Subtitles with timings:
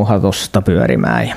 [0.00, 1.28] nauhatusta pyörimään.
[1.28, 1.34] Ja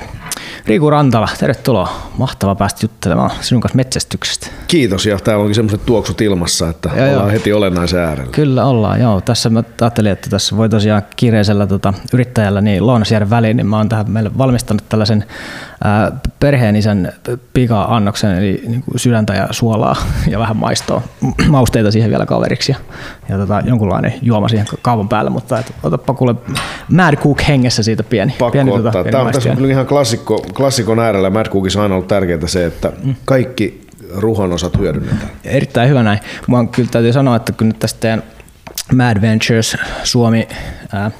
[0.66, 1.88] Riku Rantala, tervetuloa.
[2.18, 4.46] Mahtava päästä juttelemaan sinun kanssa metsästyksestä.
[4.68, 7.28] Kiitos ja täällä onkin semmoiset tuoksut ilmassa, että Joo, ollaan joo.
[7.28, 8.32] heti olennaisen äärellä.
[8.32, 9.20] Kyllä ollaan, joo.
[9.20, 13.76] Tässä mä ajattelin, että tässä voi tosiaan kiireisellä tota, yrittäjällä niin Lounasjärven väliin, niin mä
[13.76, 15.24] oon tähän meille valmistanut tällaisen
[15.84, 17.12] ää, perheen isän
[17.52, 19.96] pika-annoksen, eli niin kuin sydäntä ja suolaa
[20.32, 21.02] ja vähän maistoa,
[21.48, 22.78] mausteita siihen vielä kaveriksi ja,
[23.28, 26.34] ja tota, jonkunlainen juoma siihen kaavan päälle, mutta et, otapa kuule
[26.88, 28.34] Mad Cook hengessä siitä pieni.
[28.38, 28.92] Pakko pieni, ottaa.
[28.92, 31.30] pieni Tämä on tässä kyllä ihan klassikko, klassikon äärellä.
[31.30, 33.14] Mad Cookissa on aina ollut tärkeää se, että Mm.
[33.24, 35.30] kaikki ruhon osat hyödynnetään.
[35.44, 36.18] Erittäin hyvä näin.
[36.46, 38.18] Mua kyllä täytyy sanoa, että kun nyt tästä
[38.94, 40.48] Mad Ventures Suomi
[40.92, 41.10] ää,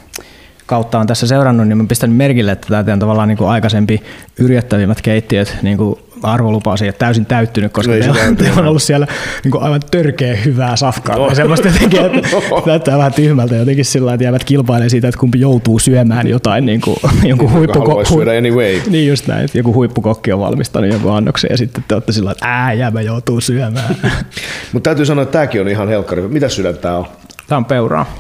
[0.67, 4.03] kautta on tässä seurannut, niin mä pistän merkille, että tämä teidän tavallaan niin kuin aikaisempi
[4.39, 8.83] yrjettävimmät keittiöt niin kuin arvolupaus ei ole täysin täyttynyt, koska se teillä, teillä on ollut
[8.83, 9.07] siellä
[9.45, 11.17] niin kuin aivan törkeä hyvää safkaa.
[11.17, 11.29] No.
[11.29, 11.35] No.
[11.35, 12.29] Semmoista jotenkin, että
[12.67, 16.81] näyttää vähän tyhmältä jotenkin sillä että jäävät kilpailemaan siitä, että kumpi joutuu syömään jotain niin
[16.81, 18.81] kuin, jonkun huippuko- haluaisi syödä anyway.
[18.91, 22.31] Niin just näin, että joku huippukokki on valmistanut jonkun annoksen ja sitten te olette sillä
[22.31, 23.97] että ää, jäämä joutuu syömään.
[24.73, 26.23] Mutta täytyy sanoa, että tämäkin on ihan helkkari.
[26.23, 27.07] Mitä sydän tää on?
[27.49, 28.15] Tämä on peuraa.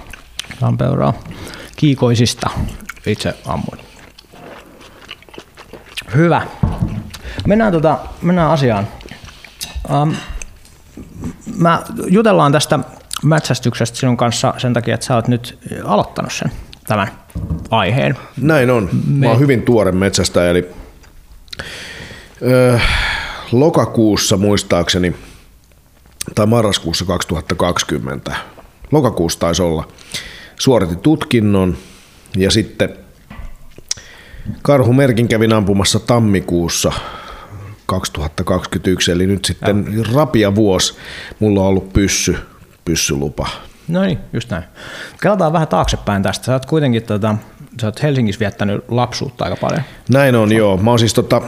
[0.60, 1.14] Tämä on peuraa.
[1.76, 2.50] Kiikoisista
[3.06, 3.80] itse ammuin.
[6.14, 6.46] Hyvä.
[7.46, 8.88] Mennään, tota, mennään asiaan.
[9.92, 10.14] Um,
[11.56, 12.78] mä jutellaan tästä
[13.22, 16.52] metsästyksestä sinun kanssa sen takia, että sä oot nyt aloittanut sen
[16.86, 17.08] tämän
[17.70, 18.18] aiheen.
[18.36, 18.88] Näin on.
[19.08, 20.68] Mä oon hyvin tuore metsästäjä, eli
[22.42, 22.78] öö,
[23.52, 25.16] lokakuussa muistaakseni,
[26.34, 28.36] tai marraskuussa 2020,
[28.92, 29.88] lokakuussa taisi olla,
[30.58, 31.76] suoritin tutkinnon
[32.36, 32.88] ja sitten
[34.62, 36.92] karhumerkin kävin ampumassa tammikuussa
[37.86, 40.94] 2021, eli nyt sitten rapia vuosi
[41.38, 42.36] mulla on ollut pyssy,
[42.84, 43.48] pyssylupa.
[43.88, 44.64] No niin, just näin.
[45.22, 46.44] Kelataan vähän taaksepäin tästä.
[46.44, 47.36] Sä oot kuitenkin tota,
[47.80, 49.82] sä oot Helsingissä viettänyt lapsuutta aika paljon.
[50.08, 50.76] Näin on, joo.
[50.76, 51.40] Mä oon siis tota,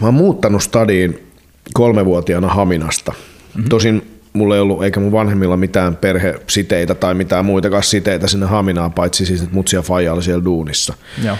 [0.00, 1.32] mä oon muuttanut stadiin
[1.74, 3.12] kolmevuotiaana Haminasta.
[3.12, 3.68] Mm-hmm.
[3.68, 8.92] Tosin mulla ei ollut, eikä mun vanhemmilla mitään perhesiteitä tai mitään muitakaan siteitä sinne Haminaan,
[8.92, 10.94] paitsi siis, että mutsi ja faija oli siellä duunissa.
[11.24, 11.36] Joo.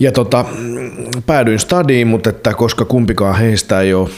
[0.00, 0.44] Ja tota,
[1.26, 4.10] päädyin stadiin, mutta että koska kumpikaan heistä ei ole,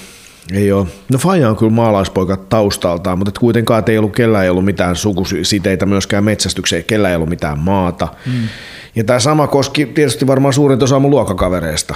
[0.53, 4.51] ei ole no Faija on kyllä maalaispoika taustaltaan, mutta kuitenkaan että ei ollut, kellään ei
[4.51, 8.09] ollut mitään sukusiteitä myöskään metsästykseen, kellään ei ollut mitään maata.
[8.27, 8.49] Mm.
[8.95, 11.95] Ja tämä sama koski tietysti varmaan suurin osa mun luokkakavereista,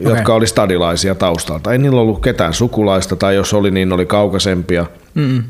[0.00, 0.12] okay.
[0.12, 1.72] jotka oli stadilaisia taustalta.
[1.72, 4.86] Ei niillä ollut ketään sukulaista, tai jos oli, niin oli kaukaisempia.
[5.14, 5.42] Mm.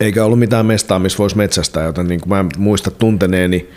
[0.00, 3.68] Eikä ollut mitään mestaa, missä voisi metsästää, joten niin kuin mä en muista tunteneeni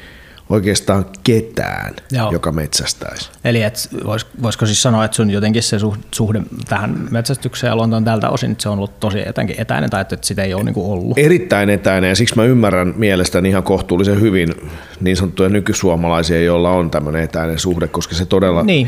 [0.52, 2.32] oikeastaan ketään, Joo.
[2.32, 3.30] joka metsästäisi.
[3.44, 7.76] Eli et vois, voisiko siis sanoa, että sun jotenkin se suh- suhde tähän metsästykseen ja
[7.76, 10.64] luontoon tältä osin, että se on ollut tosi jotenkin etäinen tai että sitä ei ole
[10.64, 11.18] niinku ollut?
[11.18, 14.56] Erittäin etäinen ja siksi mä ymmärrän mielestäni ihan kohtuullisen hyvin
[15.00, 18.64] niin sanottuja nykysuomalaisia, joilla on tämmöinen etäinen suhde, koska se todella...
[18.64, 18.88] Niin.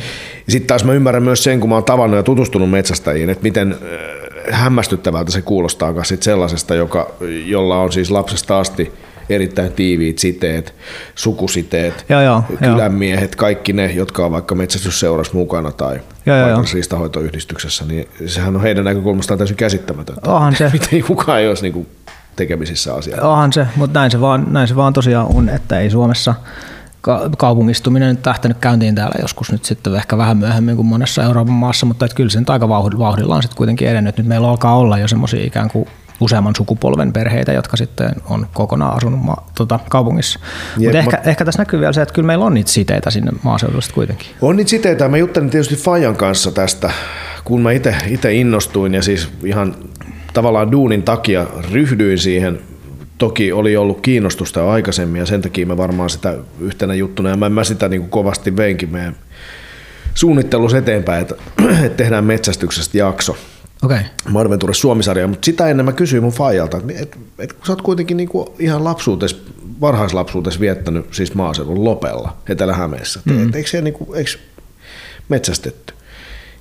[0.49, 3.71] Sitten taas mä ymmärrän myös sen, kun mä oon tavannut ja tutustunut metsästäjiin, että miten
[3.71, 7.11] äh, hämmästyttävältä se kuulostaa sit sellaisesta, joka,
[7.45, 8.91] jolla on siis lapsesta asti
[9.35, 10.75] erittäin tiiviit siteet,
[11.15, 17.85] sukusiteet, Joo, joo, kylänmiehet, kaikki ne, jotka on vaikka metsästysseurassa mukana tai Joo, joo, paikallisriistahoitoyhdistyksessä,
[17.85, 20.31] niin sehän on heidän näkökulmastaan täysin käsittämätöntä.
[20.31, 20.69] Onhan se.
[20.73, 21.87] Miten kukaan ei olisi niinku
[22.35, 23.31] tekemisissä asiaa.
[23.31, 26.35] Onhan se, mutta näin se, vaan, näin se vaan tosiaan on, että ei Suomessa
[27.01, 31.53] ka- kaupungistuminen nyt lähtenyt käyntiin täällä joskus nyt sitten ehkä vähän myöhemmin kuin monessa Euroopan
[31.53, 34.17] maassa, mutta että kyllä se nyt aika vauh- vauhdilla on sitten kuitenkin edennyt.
[34.17, 35.87] Nyt meillä alkaa olla jo semmoisia ikään kuin
[36.23, 40.39] useamman sukupolven perheitä, jotka sitten on kokonaan asunut ma- tota, kaupungissa.
[40.77, 43.11] Jep, Mutta ehkä, mä- ehkä tässä näkyy vielä se, että kyllä meillä on niitä siteitä
[43.11, 44.27] sinne maaseudulle kuitenkin.
[44.41, 45.07] On niitä siteitä.
[45.07, 46.91] Mä juttelin tietysti Fajan kanssa tästä,
[47.43, 47.71] kun mä
[48.07, 49.75] itse innostuin ja siis ihan
[50.33, 52.59] tavallaan duunin takia ryhdyin siihen.
[53.17, 57.37] Toki oli ollut kiinnostusta jo aikaisemmin ja sen takia mä varmaan sitä yhtenä juttuna ja
[57.37, 59.15] mä, mä sitä niin kuin kovasti veinkin meidän
[60.13, 61.35] suunnittelussa eteenpäin, että,
[61.85, 63.37] että tehdään metsästyksestä jakso.
[63.83, 63.99] Okay.
[64.29, 67.81] Marventure Suomisarja, mutta sitä ennen mä kysyin mun faijalta, että et, et, kun sä oot
[67.81, 69.43] kuitenkin niinku ihan lapsuutes,
[69.81, 73.49] varhaislapsuutes viettänyt siis maaseudun Lopella, Etelä-Hämeessä, mm.
[73.49, 74.31] et, eikö, se niinku, eikö
[75.29, 75.93] metsästetty?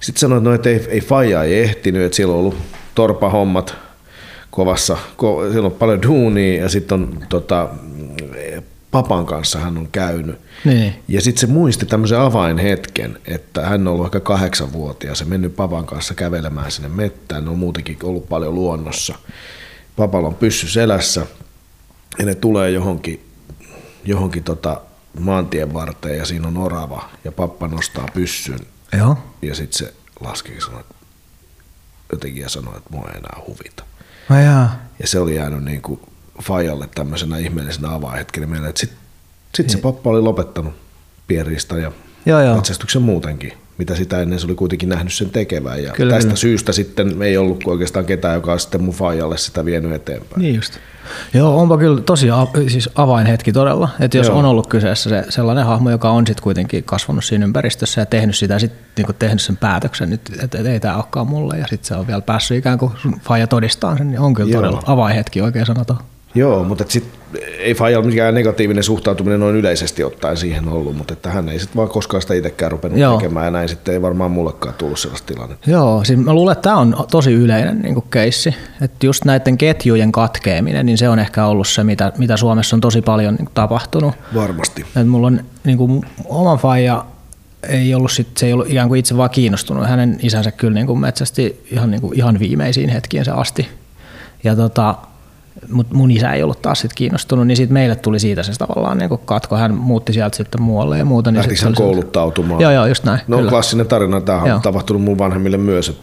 [0.00, 2.56] Sitten sanoin, että no, et ei, ei faija ei ehtinyt, että siellä on ollut
[2.94, 3.74] torpahommat
[4.50, 7.68] kovassa, ko, siellä on paljon duunia ja sitten on tota,
[8.92, 10.40] papan kanssa hän on käynyt.
[10.64, 10.94] Niin.
[11.08, 15.86] Ja sitten se muisti tämmöisen avainhetken, että hän on ollut ehkä kahdeksanvuotias ja mennyt papan
[15.86, 17.44] kanssa kävelemään sinne mettään.
[17.44, 19.14] Ne on muutenkin ollut paljon luonnossa.
[19.96, 21.26] Papalla on pyssy selässä
[22.18, 23.28] ja ne tulee johonkin,
[24.04, 24.80] johonkin tota
[25.20, 28.60] maantien varteen ja siinä on orava ja pappa nostaa pyssyn
[28.98, 29.18] Joo.
[29.42, 29.94] ja sitten se
[30.58, 30.94] sanoo, että
[32.12, 33.84] jotenkin ja sanoo, että mua ei enää huvita.
[34.44, 34.76] Jaa.
[34.98, 36.00] Ja se oli jäänyt niin kuin
[36.42, 38.98] Fajalle tämmöisenä ihmeellisenä avainhetkenä meille, että sitten
[39.54, 40.74] sit se pappa oli lopettanut
[41.26, 41.92] pienristä ja
[42.26, 42.54] Joo, joo.
[42.54, 45.82] metsästyksen muutenkin, mitä sitä ennen se oli kuitenkin nähnyt sen tekevän.
[45.82, 46.36] Ja Kyllä, tästä kyllä.
[46.36, 50.42] syystä sitten ei ollut oikeastaan ketään, joka olisi sitten mun faijalle sitä vienyt eteenpäin.
[50.42, 50.78] Niin just.
[51.34, 52.26] Joo, onpa kyllä tosi
[52.68, 53.88] siis avainhetki todella.
[54.00, 54.38] Että jos Joo.
[54.38, 58.36] on ollut kyseessä se sellainen hahmo, joka on sitten kuitenkin kasvanut siinä ympäristössä ja tehnyt
[58.36, 61.88] sitä, sit niinku tehnyt sen päätöksen, nyt, että et ei tämä olekaan mulle, ja sitten
[61.88, 64.60] se on vielä päässyt ikään kuin faija todistaa sen, niin on kyllä Joo.
[64.62, 66.00] todella avainhetki oikein sanotaan.
[66.34, 67.04] Joo, mutta sit
[67.58, 71.76] ei Fajalla mikään negatiivinen suhtautuminen noin yleisesti ottaen siihen ollut, mutta että hän ei sitten
[71.76, 72.98] vaan koskaan sitä itsekään rupenut.
[72.98, 73.16] Joo.
[73.16, 75.70] tekemään ja näin sitten ei varmaan mullekaan tullut sellaista tilannetta.
[75.70, 78.54] Joo, siis mä luulen, että tämä on tosi yleinen niin keissi.
[78.80, 82.80] Että just näiden ketjujen katkeaminen, niin se on ehkä ollut se, mitä, mitä Suomessa on
[82.80, 84.14] tosi paljon niin tapahtunut.
[84.34, 84.86] Varmasti.
[84.96, 87.04] Et mulla on niin kuin, oma faija
[87.68, 89.86] ei ollut sit, se ei ollut ikään kuin itse vaan kiinnostunut.
[89.86, 93.68] Hänen isänsä kyllä niin kuin metsästi ihan, niin kuin, ihan viimeisiin hetkiinsä asti.
[94.44, 94.94] Ja tota,
[95.72, 98.98] mutta mun isä ei ollut taas sit kiinnostunut, niin sitten meille tuli siitä se tavallaan
[98.98, 99.56] niin katko.
[99.56, 101.30] Hän muutti sieltä sitten muualle ja muuta.
[101.30, 102.60] Niin Lähtikö hän kouluttautumaan?
[102.60, 103.20] Joo, joo, just näin.
[103.28, 103.50] No kyllä.
[103.50, 104.56] klassinen tarina, tämä Joo.
[104.56, 106.02] on tapahtunut mun vanhemmille myös, että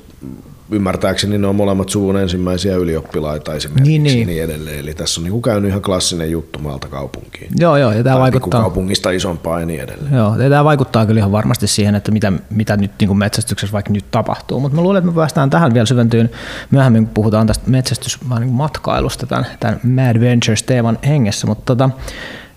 [0.72, 4.28] ymmärtääkseni ne on molemmat suvun ensimmäisiä ylioppilaita esimerkiksi Niin, niin, niin.
[4.28, 4.44] niin.
[4.44, 4.80] edelleen.
[4.80, 7.52] Eli tässä on niin käynyt ihan klassinen juttu maalta kaupunkiin.
[7.60, 8.62] Joo, joo, ja tämä Tai vaikuttaa.
[8.62, 10.16] kaupungista isompaa ja niin edelleen.
[10.16, 13.74] Joo, ja tämä vaikuttaa kyllä ihan varmasti siihen, että mitä, mitä nyt niin kuin metsästyksessä
[13.74, 14.60] vaikka nyt tapahtuu.
[14.60, 16.30] Mutta mä luulen, että me päästään tähän vielä syventyyn
[16.72, 21.48] myöhemmin, kun puhutaan tästä metsästysmatkailusta tämän, tämän Mad Ventures-teeman hengessä.
[21.48, 21.90] Mutta tota,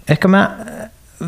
[0.08, 0.56] ehkä mä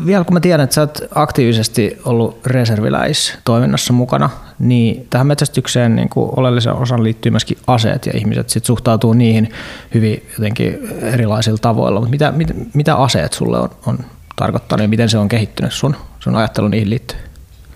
[0.05, 6.09] vielä kun mä tiedän, että sä oot aktiivisesti ollut reserviläistoiminnassa mukana, niin tähän metsästykseen niin
[6.09, 9.49] kuin oleellisen osan liittyy myöskin aseet ja ihmiset sit suhtautuu niihin
[9.93, 11.99] hyvin jotenkin erilaisilla tavoilla.
[11.99, 13.97] Mutta mitä, mitä, mitä aseet sulle on, on
[14.35, 17.21] tarkoittanut ja miten se on kehittynyt sun, sun ajattelu niihin liittyen?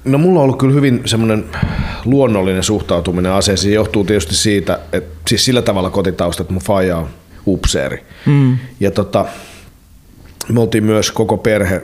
[0.06, 1.46] No mulla on ollut kyllä hyvin semmoinen
[2.06, 3.74] luonnollinen suhtautuminen aseisiin.
[3.74, 7.08] Johtuu tietysti siitä, että siis sillä tavalla kotitausta, että mun faija on
[7.48, 8.04] upseeri.
[8.26, 8.58] Mm.
[8.80, 9.26] Ja tota,
[10.50, 11.82] me oltiin myös koko perhe,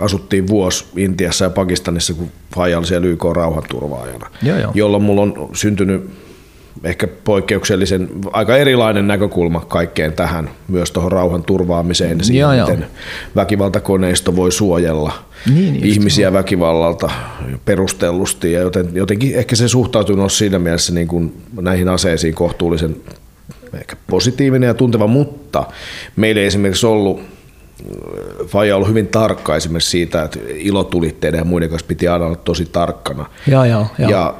[0.00, 4.30] asuttiin vuosi Intiassa ja Pakistanissa, kun faija oli siellä YK rauhanturvaajana.
[4.42, 4.72] Joo, joo.
[4.74, 6.10] Jolloin mulla on syntynyt
[6.84, 12.68] ehkä poikkeuksellisen, aika erilainen näkökulma kaikkeen tähän, myös tuohon rauhan turvaamiseen ja siihen, Joo, joo.
[12.68, 12.86] miten
[13.36, 15.12] väkivaltakoneisto voi suojella
[15.54, 17.10] Niin, just ihmisiä väkivallalta
[17.64, 22.96] perustellusti ja joten, jotenkin ehkä se suhtautunut on siinä mielessä niin kuin näihin aseisiin kohtuullisen
[23.74, 25.66] ehkä positiivinen ja tunteva, mutta
[26.16, 27.20] meillä ei esimerkiksi ollut
[28.46, 32.36] Faija on ollut hyvin tarkka esimerkiksi siitä, että ilotulitteiden ja muiden kanssa piti aina olla
[32.36, 33.26] tosi tarkkana.
[33.46, 34.10] Joo, joo, joo.
[34.10, 34.34] Ja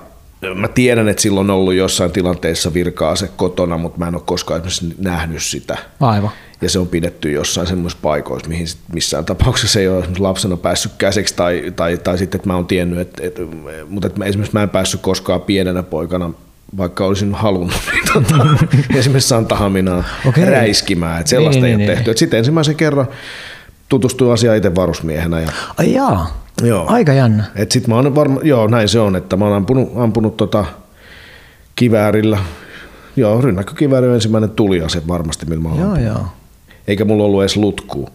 [0.54, 4.66] mä tiedän, että silloin on ollut jossain tilanteessa virka-ase kotona, mutta mä en ole koskaan
[4.66, 5.78] esimerkiksi nähnyt sitä.
[6.00, 6.30] Aivan.
[6.62, 10.92] Ja se on pidetty jossain semmoisissa paikoissa, mihin sit missään tapauksessa ei ole lapsena päässyt
[10.98, 13.42] käsiksi, tai, tai, tai sitten, että mä oon tiennyt, että, että
[13.88, 16.30] mutta että mä, esimerkiksi mä en päässyt koskaan pienenä poikana
[16.76, 18.46] vaikka olisin halunnut, niin tota,
[18.94, 20.44] esimerkiksi Santahaminaa Okei.
[20.44, 21.96] räiskimään, että sellaista Niin, ei niin, ole niin.
[21.96, 22.10] tehty.
[22.10, 23.06] Et sitten ensimmäisen kerran
[23.88, 26.44] tutustuin asiaan itse varusmiehenä ja Ai jaa.
[26.62, 26.84] Joo.
[26.88, 27.44] Aika jännä.
[27.54, 30.64] et sit mä oon varma, joo näin se on, että mä oon ampunut, ampunut tota
[31.76, 32.38] kiväärillä,
[33.16, 36.26] joo rynnäkkökivääri on ensimmäinen tuliase varmasti, millä mä oon Joo, joo.
[36.88, 38.08] Eikä mulla ollut edes lutkuu.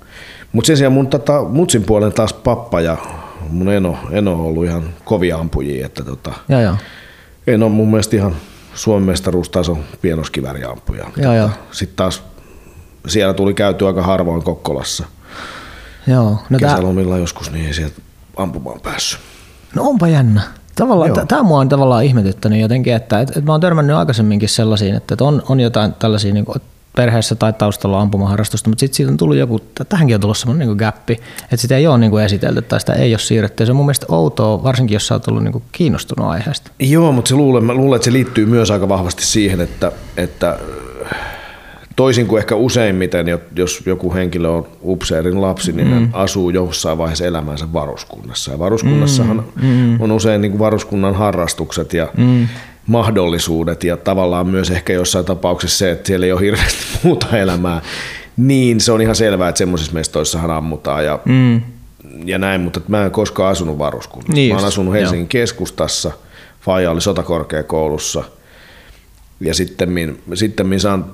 [0.51, 2.97] Mutta sen sijaan mun tota, mutsin puolen taas pappa ja
[3.49, 6.75] mun eno, eno on ollut ihan kovia ampujia, että tota, Joo, joo.
[7.47, 8.35] En on mun mielestä ihan
[8.73, 11.05] Suomen mestaruustason pienoskivääriampuja.
[11.17, 11.49] Joo.
[11.71, 12.23] Sitten taas
[13.07, 15.05] siellä tuli käyty aika harvoin Kokkolassa
[16.07, 16.37] Joo.
[16.49, 18.01] No, tää, kesälomilla joskus, niin ei sieltä
[18.37, 19.19] ampumaan päässyt.
[19.75, 20.41] no onpa jännä.
[20.75, 24.95] Tavallaan, tämä mua on tavallaan ihmetyttänyt jotenkin, että et, et mä oon törmännyt aikaisemminkin sellaisiin,
[24.95, 26.61] että et on, on jotain tällaisia niin kuin,
[26.95, 29.59] perheessä tai taustalla ampumaharrastusta, mutta sitten siitä on tullut joku,
[29.89, 32.93] tähänkin on tullut semmoinen niin gappi, että sitä ei ole niin kuin esitelty tai sitä
[32.93, 33.63] ei ole siirretty.
[33.63, 36.71] Ja se on mun mielestä outoa, varsinkin jos sä oot ollut niin kuin kiinnostunut aiheesta.
[36.79, 40.59] Joo, mutta se luulen, mä luulen, että se liittyy myös aika vahvasti siihen, että, että
[41.11, 41.17] äh,
[41.95, 46.09] toisin kuin ehkä useimmiten, jo- jos joku henkilö on upseerin lapsi, niin mm.
[46.13, 48.51] asuu jossain vaiheessa elämänsä varuskunnassa.
[48.51, 50.01] Ja varuskunnassahan mm.
[50.01, 52.47] on usein niin kuin varuskunnan harrastukset ja mm.
[52.87, 57.81] Mahdollisuudet ja tavallaan myös ehkä jossain tapauksessa se, että siellä ei ole hirveästi muuta elämää.
[58.37, 61.61] Niin se on ihan selvää, että semmoisissa mestoissahan ammutaan ja, mm.
[62.25, 64.33] ja näin, mutta mä en koskaan asunut varuskunnassa.
[64.33, 66.11] Niin mä oon asunut Helsingin keskustassa,
[66.61, 68.23] Faija oli sotakorkeakoulussa
[69.39, 70.67] ja sitten sitten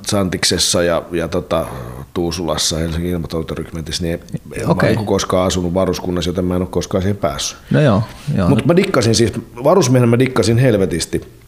[0.08, 1.66] Santiksessa ja, ja tota,
[2.14, 4.20] Tuusulassa Helsingin ilmatorjuntarykmentissä, niin
[4.54, 4.96] en okay.
[4.96, 7.58] mä koskaan asunut varuskunnassa, joten mä en ole koskaan siihen päässyt.
[7.72, 8.04] No joo,
[8.38, 8.50] joo.
[8.50, 11.41] Mutta mä dikkasin siis, varusmiehenä mä dikkasin helvetisti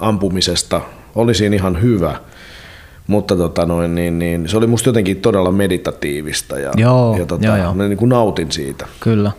[0.00, 0.80] ampumisesta.
[1.14, 2.14] Oli siinä ihan hyvä,
[3.06, 7.46] mutta tota noin, niin, niin, se oli musta jotenkin todella meditatiivista ja, Joo, ja tota,
[7.46, 7.74] joo, joo.
[7.74, 8.86] mä niin kuin nautin siitä.
[9.00, 9.32] Kyllä.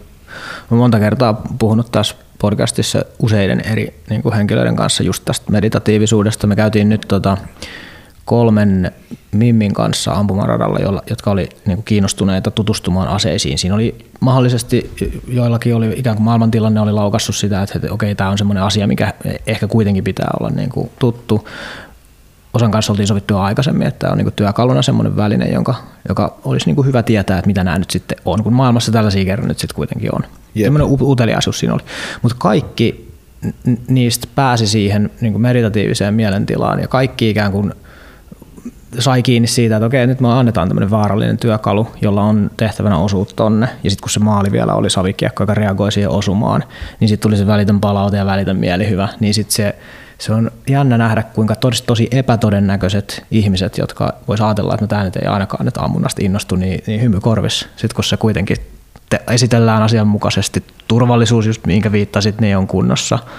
[0.71, 6.47] Mä monta kertaa puhunut tässä podcastissa useiden eri niin kuin henkilöiden kanssa just tästä meditatiivisuudesta.
[6.47, 7.37] Me käytiin nyt tota,
[8.25, 8.91] kolmen
[9.31, 13.57] Mimmin kanssa ampumaradalla, jolla, jotka oli niin kuin kiinnostuneita tutustumaan aseisiin.
[13.57, 14.91] Siinä oli mahdollisesti,
[15.27, 18.87] joillakin oli ikään kuin maailmantilanne oli laukassut sitä, että, että okei, tämä on semmoinen asia,
[18.87, 19.13] mikä
[19.47, 21.47] ehkä kuitenkin pitää olla niin kuin tuttu.
[22.53, 25.75] Osan kanssa oltiin sovittu jo aikaisemmin, että tämä on niin kuin työkaluna semmoinen väline, jonka,
[26.09, 29.25] joka olisi niin kuin hyvä tietää, että mitä nämä nyt sitten on, kun maailmassa tällaisia
[29.25, 30.21] kerran nyt sitten kuitenkin on.
[30.55, 30.65] Yep.
[30.65, 31.83] Semmoinen uteliaisuus siinä oli.
[32.21, 33.11] Mutta kaikki
[33.87, 37.73] niistä pääsi siihen niin kuin meditatiiviseen mielentilaan ja kaikki ikään kuin
[38.99, 43.33] sai kiinni siitä, että okei, nyt me annetaan tämmöinen vaarallinen työkalu, jolla on tehtävänä osuut
[43.35, 43.67] tonne.
[43.83, 46.63] Ja sitten kun se maali vielä oli savikiekko, joka reagoi siihen osumaan,
[46.99, 49.09] niin sitten tuli se välitön palaute ja välitön mielihyvä.
[49.19, 49.75] Niin sitten se,
[50.17, 55.03] se on jännä nähdä, kuinka tosi, tosi epätodennäköiset ihmiset, jotka vois ajatella, että no tämä
[55.03, 57.67] nyt ei ainakaan nyt ammunnasta innostu, niin, niin hymy korvis.
[57.75, 58.57] Sitten kun se kuitenkin
[59.09, 63.19] te, esitellään asianmukaisesti, turvallisuus, just minkä viittasit, niin on kunnossa–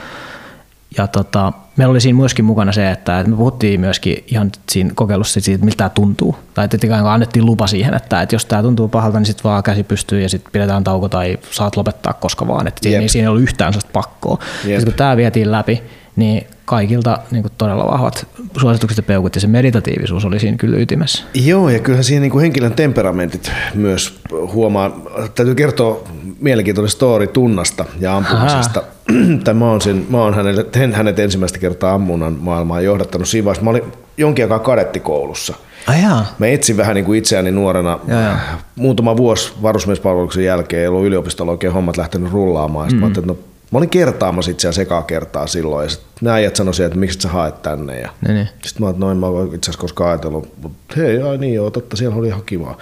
[0.99, 5.41] ja tota, meillä oli siinä myöskin mukana se, että me puhuttiin myöskin ihan siinä kokeilussa
[5.41, 6.37] siitä, että miltä tämä tuntuu.
[6.55, 9.45] Tai että ikään kuin annettiin lupa siihen, että, että jos tämä tuntuu pahalta, niin sitten
[9.45, 12.67] vaan käsi pystyy ja sitten pidetään tauko tai saat lopettaa koska vaan.
[12.67, 14.39] Että siinä, siinä ei ollut yhtään sellaista pakkoa.
[14.67, 15.83] Ja kun tämä vietiin läpi,
[16.17, 18.27] niin kaikilta niin kuin todella vahvat
[18.61, 21.25] suositukset ja peukut ja se meditatiivisuus oli siinä kyllä ytimessä.
[21.35, 24.21] Joo, ja kyllähän siinä niin kuin henkilön temperamentit myös
[24.53, 25.01] huomaa.
[25.35, 26.05] Täytyy kertoa
[26.41, 28.83] mielenkiintoinen story tunnasta ja ampumisesta.
[29.45, 33.65] tai mä oon, sen, mä oon hänelle, hänet ensimmäistä kertaa ammunnan maailmaa johdattanut siinä vaiheessa.
[33.65, 33.85] Mä olin
[34.17, 35.55] jonkin aikaa kadettikoulussa.
[35.87, 36.27] Ajaa.
[36.39, 37.99] Mä etsin vähän niin kuin itseäni nuorena.
[38.07, 38.37] Ja,
[38.77, 42.93] Muutama vuosi varusmiespalveluksen jälkeen ei ollut yliopistolla oikein hommat lähtenyt rullaamaan.
[42.93, 42.99] Mm.
[42.99, 43.39] Mä, että no,
[43.71, 45.85] mä olin kertaamassa itse asiassa ekaa kertaa silloin.
[45.85, 48.01] Ja sit nämä äijät sanoivat, että miksi sä haet tänne.
[48.01, 48.49] Ja niin, niin.
[48.63, 50.49] Sitten mä että noin mä oon itse asiassa koskaan ajatellut.
[50.63, 52.79] Mutta hei, ai niin joo, totta, siellä oli ihan kivaa.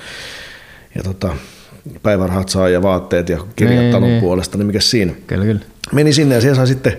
[0.95, 1.37] Ja tota,
[2.03, 4.21] päivärahat saa ja vaatteet ja kirjat niin, talon niin.
[4.21, 5.13] puolesta, niin mikä siinä.
[5.27, 5.61] Kyllä, kyllä.
[5.93, 6.97] Meni sinne ja siellä sai sitten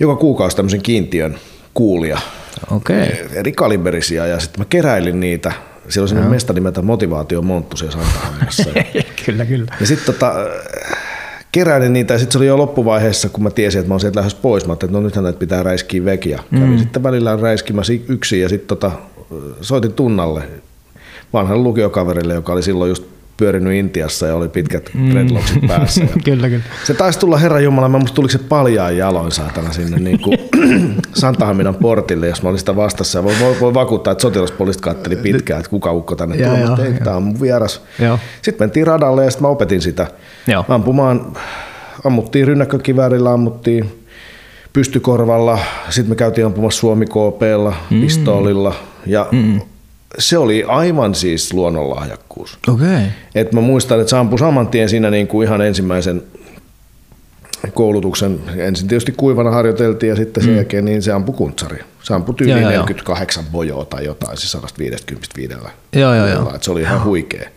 [0.00, 1.38] joka kuukausi tämmöisen kiintiön
[1.74, 2.18] kuulia.
[2.70, 3.06] Okay.
[3.32, 5.52] Eri kaliberisia ja sitten mä keräilin niitä.
[5.88, 8.70] Siellä oli semmoinen mesta nimeltä Motivaatio Monttu siellä Santahaminassa.
[9.26, 9.74] kyllä, kyllä.
[9.80, 10.34] Ja sitten tota,
[11.52, 14.18] keräilin niitä ja sitten se oli jo loppuvaiheessa, kun mä tiesin, että mä oon sieltä
[14.18, 14.66] lähes pois.
[14.66, 16.40] Mä että no nythän näitä pitää räiskiä vekiä.
[16.50, 16.78] Kävin mm.
[16.78, 18.92] sitten välillä räiskimässä yksin ja sitten tota,
[19.60, 20.42] soitin tunnalle
[21.32, 23.04] vanhalle lukiokaverille, joka oli silloin just
[23.40, 25.10] pyörinyt Intiassa ja oli pitkät mm.
[25.10, 26.04] dreadlocksit päässä.
[26.24, 26.64] kyllä, kyllä.
[26.84, 30.38] Se taisi tulla Herra Jumala, mä musta tuliko se paljaan jaloin saatana sinne niin kuin
[31.14, 33.18] Santahaminan portille, jos mä olin sitä vastassa.
[33.18, 36.84] Ja voi, voi, voi vakuuttaa, että sotilaspoliisit katteli pitkään, että kuka ukko tänne tulee, mutta
[36.84, 37.82] ei, tämä on mun vieras.
[37.98, 38.18] Joo.
[38.42, 40.06] Sitten mentiin radalle ja sitten mä opetin sitä
[40.46, 40.64] Joo.
[40.68, 41.36] ampumaan.
[42.04, 44.04] Ammuttiin rynnäkkökiväärillä, ammuttiin
[44.72, 45.58] pystykorvalla,
[45.90, 48.00] sitten me käytiin ampumassa Suomi KPlla, mm.
[48.00, 48.74] pistoolilla
[49.06, 49.60] ja mm
[50.18, 52.58] se oli aivan siis luonnonlahjakkuus.
[52.68, 53.02] Okay.
[53.34, 56.22] Et mä muistan, että se ampui saman tien siinä niin kuin ihan ensimmäisen
[57.74, 58.40] koulutuksen.
[58.56, 60.56] Ensin tietysti kuivana harjoiteltiin ja sitten sen mm.
[60.56, 61.84] jälkeen niin se ampui kuntsari.
[62.02, 65.70] Se ampui tyyliin 48 bojoa tai jotain, siis 150 viidellä.
[65.92, 66.52] Joo, joo, joo.
[66.60, 67.50] Se oli ihan huikea.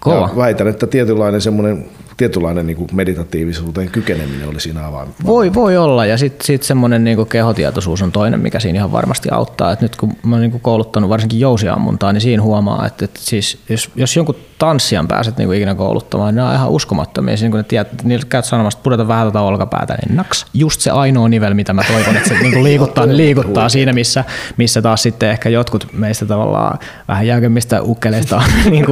[0.00, 0.28] Kova.
[0.28, 5.08] Ja väitän, että tietynlainen semmoinen tietynlainen niin meditatiivisuuteen kykeneminen oli siinä avain.
[5.26, 9.28] Voi, voi olla ja sitten sit semmoinen niin kehotietoisuus on toinen, mikä siinä ihan varmasti
[9.32, 9.72] auttaa.
[9.72, 13.58] Et nyt kun mä oon niin kouluttanut varsinkin jousiammuntaa, niin siinä huomaa, että, että siis,
[13.68, 17.36] jos, jos jonkun tanssijan pääset niin ikinä kouluttamaan, niin ne on ihan uskomattomia.
[17.36, 20.46] Siis, kun ne tiedät, niillä käyt sanomassa, että pudota vähän tätä olkapäätä, niin naks.
[20.54, 24.24] Just se ainoa nivel, mitä mä toivon, että se niin liikuttaa, niin liikuttaa siinä, missä,
[24.56, 26.78] missä taas sitten ehkä jotkut meistä tavallaan
[27.08, 28.86] vähän jäykemmistä ukkeleista niin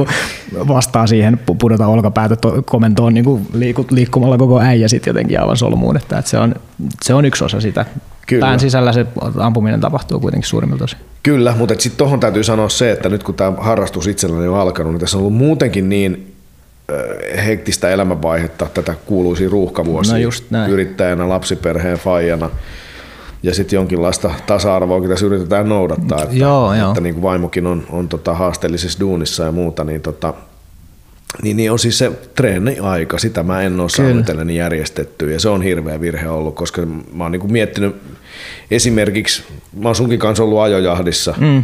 [0.67, 3.47] vastaa siihen pudota olkapäätä komentoon niin kuin
[3.91, 5.97] liikkumalla koko äijä sitten jotenkin aivan solmuun.
[5.97, 6.55] Että, että se, on,
[7.03, 7.85] se on yksi osa sitä.
[8.27, 8.45] Kyllä.
[8.45, 9.05] Pään sisällä se
[9.39, 10.99] ampuminen tapahtuu kuitenkin suurimmilta osin.
[11.23, 14.93] Kyllä, mutta sitten tuohon täytyy sanoa se, että nyt kun tämä harrastus itselläni on alkanut,
[14.93, 16.33] niin tässä on ollut muutenkin niin
[17.45, 22.49] hektistä elämänvaihetta, tätä kuuluisi ruuhkavuosia no yrittäjänä, lapsiperheen faijana
[23.43, 28.09] ja sitten jonkinlaista tasa-arvoa tässä yritetään noudattaa, että, joo, että Niin kuin vaimokin on, on
[28.09, 30.33] tota haasteellisessa duunissa ja muuta, niin tota,
[31.41, 35.49] niin, niin on siis se treeni-aika, sitä mä en ole saanut itselleni järjestettyä ja se
[35.49, 36.81] on hirveä virhe ollut, koska
[37.13, 37.95] mä oon niin miettinyt
[38.71, 39.43] esimerkiksi,
[39.79, 41.63] mä oon sunkin kanssa ollut ajojahdissa, mm.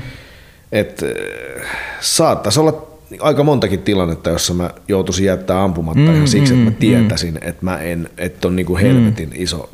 [0.71, 1.65] että äh,
[1.99, 2.87] saattaisi olla
[3.19, 6.79] aika montakin tilannetta, jossa mä joutuisin jättää ampumatta mm, ihan siksi, mm, että mä mm.
[6.79, 7.49] tietäisin, mm.
[7.49, 9.35] että mä en, että on niin kuin helvetin mm.
[9.35, 9.69] iso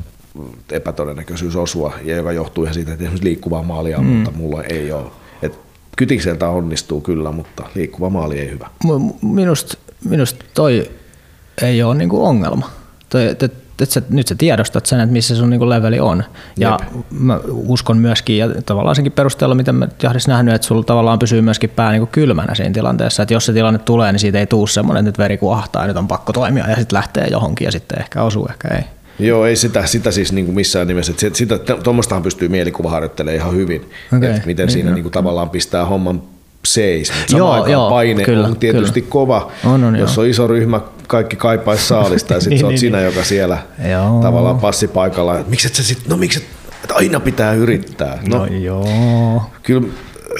[0.72, 4.06] epätodennäköisyys osua, ja joka johtuu ihan siitä, että esimerkiksi liikkuvaa maalia, mm.
[4.06, 5.06] mutta mulla ei ole.
[5.42, 5.58] Et
[5.96, 8.68] kytikseltä onnistuu kyllä, mutta liikkuva maali ei hyvä.
[9.22, 10.90] Minusta minusta toi
[11.62, 12.70] ei ole niinku ongelma.
[13.08, 16.24] Toi, et, et, et sä, nyt sä tiedostat sen, että missä sun niinku leveli on.
[16.56, 17.04] Ja Jep.
[17.10, 21.40] mä uskon myöskin, ja tavallaan senkin perusteella, mitä mä jahdissa nähnyt, että sulla tavallaan pysyy
[21.40, 23.22] myöskin pää niinku kylmänä siinä tilanteessa.
[23.22, 25.88] Että jos se tilanne tulee, niin siitä ei tuu semmoinen, että nyt veri kuohtaa ja
[25.88, 28.84] nyt on pakko toimia ja sitten lähtee johonkin ja sitten ehkä osuu, ehkä ei.
[29.18, 31.12] Joo, ei sitä, sitä siis niin kuin missään nimessä.
[31.32, 33.90] Sitä, tuommoistahan pystyy mielikuvaharjoittelemaan ihan hyvin.
[34.16, 36.22] Okei, että miten niin siinä niin kuin tavallaan pistää homman
[36.66, 37.12] seis.
[37.18, 39.12] Mutta Joo, aikaan joo, paine kyllä, on tietysti kyllä.
[39.12, 39.50] kova.
[39.64, 40.24] On, on, Jos joo.
[40.24, 43.06] on iso ryhmä, kaikki kaipaisi saalista ja sitten Niin, sä oot niin, sinä, niin.
[43.06, 43.58] joka siellä
[43.90, 44.22] Joo.
[44.22, 45.36] tavallaan passipaikalla.
[45.48, 46.44] Miksi et sä sit, no miksi et,
[46.82, 48.18] että aina pitää yrittää.
[48.28, 49.42] No, No joo.
[49.62, 49.88] kyllä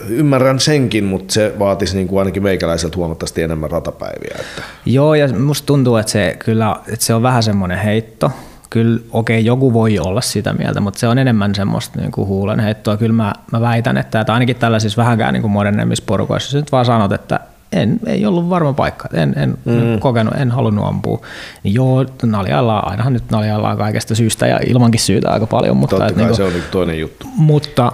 [0.09, 4.37] ymmärrän senkin, mutta se vaatisi niin kuin ainakin meikäläiseltä huomattavasti enemmän ratapäiviä.
[4.40, 4.62] Että.
[4.87, 8.30] Joo, ja musta tuntuu, että se, kyllä, että se on vähän semmoinen heitto.
[8.71, 12.61] Kyllä, okei, joku voi olla sitä mieltä, mutta se on enemmän semmoista niin kuin huulen
[12.61, 12.97] heittoa.
[12.97, 16.73] Kyllä mä, mä väitän, että, että ainakin tällaisissa vähänkään niin kuin modernemmissa porukoissa, jos nyt
[16.73, 17.41] vaan sanot, että
[17.73, 19.99] en, ei ollut varma paikka, en, en mm.
[20.01, 21.21] kokenut, en halunnut ampua.
[21.63, 26.07] Niin joo, naljaillaan, ainahan nyt naljaillaan kaikesta syystä ja ilmankin syytä aika paljon, mutta, Totta
[26.07, 27.27] että kai niin se on niin toinen juttu.
[27.37, 27.93] mutta,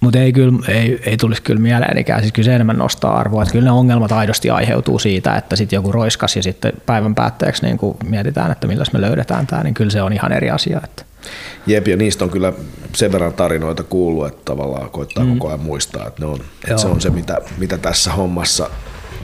[0.00, 2.20] mutta ei, kyllä, ei, ei tulisi kyllä mieleenikään.
[2.20, 3.42] Siis kyllä se enemmän nostaa arvoa.
[3.42, 7.66] Että kyllä ne ongelmat aidosti aiheutuu siitä, että sitten joku roiskas ja sitten päivän päätteeksi
[7.66, 10.80] niin kun mietitään, että milläs me löydetään tämä, niin kyllä se on ihan eri asia.
[10.84, 11.04] Että.
[11.66, 12.52] Jep, ja niistä on kyllä
[12.96, 15.32] sen verran tarinoita kuullut, että tavallaan koittaa mm.
[15.32, 16.94] koko ajan muistaa, että, ne on, että se Joo.
[16.94, 18.70] on se, mitä, mitä tässä hommassa,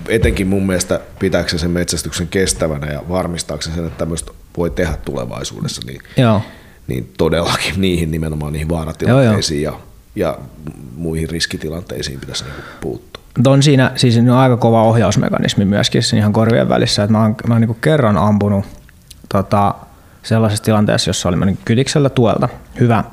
[0.09, 4.71] etenkin mun mielestä pitääkö se sen metsästyksen kestävänä ja varmistaako se sen, että tämmöistä voi
[4.71, 6.42] tehdä tulevaisuudessa, niin, Joo.
[6.87, 9.80] niin todellakin niihin nimenomaan niihin vaaratilanteisiin ja,
[10.16, 10.38] ja
[10.96, 13.23] muihin riskitilanteisiin pitäisi niinku puuttua.
[13.46, 17.02] On siinä siis on aika kova ohjausmekanismi myöskin siinä ihan korvien välissä.
[17.02, 18.64] Että mä oon, mä oon niin kerran ampunut
[19.28, 19.75] tota,
[20.23, 22.49] sellaisessa tilanteessa, jossa oli niin kytiksellä tuelta
[22.80, 23.04] hyvä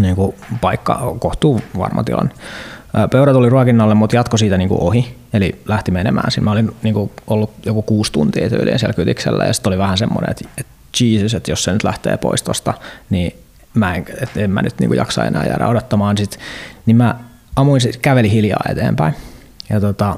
[0.00, 2.32] niin kuin paikka, kohtuu varma tilanne.
[3.10, 6.30] Pöydä tuli ruokinnalle, mutta jatko siitä niin kuin ohi, eli lähti menemään.
[6.30, 9.78] Siinä mä olin niin kuin ollut joku kuusi tuntia tyyliin siellä kytiksellä ja sitten oli
[9.78, 12.74] vähän semmoinen, että, että Jesus, että jos se nyt lähtee pois tosta,
[13.10, 13.34] niin
[13.78, 16.16] mä en, että en mä nyt niin kuin jaksa enää jäädä odottamaan.
[16.16, 16.38] Sit,
[16.86, 17.14] niin mä
[17.56, 19.14] ammuin, sit, kävelin hiljaa eteenpäin.
[19.70, 20.16] Ja tota,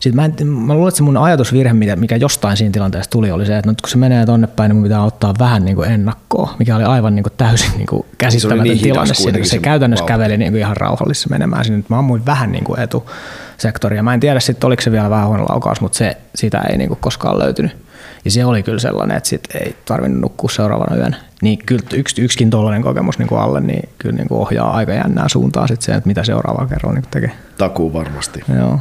[0.00, 3.30] sitten mä, en, mä luulen, että se mun ajatusvirhe, mikä, mikä jostain siinä tilanteessa tuli,
[3.30, 5.76] oli se, että nyt kun se menee tonne päin, niin mun pitää ottaa vähän niin
[5.76, 9.14] kuin ennakkoa, mikä oli aivan niin kuin täysin niin kuin käsittämätön niin tilanne.
[9.14, 10.12] Siinä, se se käytännössä vauhti.
[10.12, 11.84] käveli niin kuin ihan rauhallissa menemään sinne.
[11.88, 14.02] Mä ammuin vähän niin kuin etusektoria.
[14.02, 16.88] Mä en tiedä sitten, oliko se vielä vähän huono laukaus, mutta se, sitä ei niin
[16.88, 17.89] kuin koskaan löytynyt.
[18.24, 21.16] Ja se oli kyllä sellainen, että sit ei tarvinnut nukkua seuraavana yönä.
[21.42, 24.92] Niin kyllä yksi, yksikin tuollainen kokemus niin kuin alle, niin kyllä niin kuin ohjaa aika
[24.92, 27.32] jännää suuntaa sit se, että mitä seuraavalla kerralla niin tekee.
[27.58, 28.40] Takuu varmasti.
[28.58, 28.78] Joo.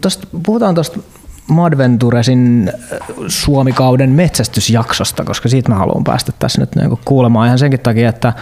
[0.00, 1.00] Tosta, puhutaan tuosta
[1.46, 2.98] Madventuresin äh,
[3.28, 8.32] Suomikauden metsästysjaksosta, koska siitä mä haluan päästä tässä nyt niinku kuulemaan ihan senkin takia, että,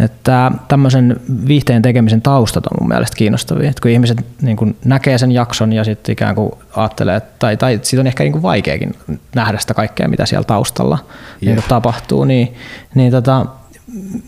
[0.00, 3.70] että tämmöisen viihteen tekemisen taustat on mun mielestä kiinnostavia.
[3.70, 7.56] Että kun ihmiset niin kuin näkee sen jakson ja sitten ikään kuin ajattelee, että- tai,
[7.56, 8.94] tai siitä on ehkä niin kuin vaikeakin
[9.34, 10.98] nähdä sitä kaikkea, mitä siellä taustalla
[11.40, 12.54] niin kuin tapahtuu, niin,
[12.94, 13.46] niin tota,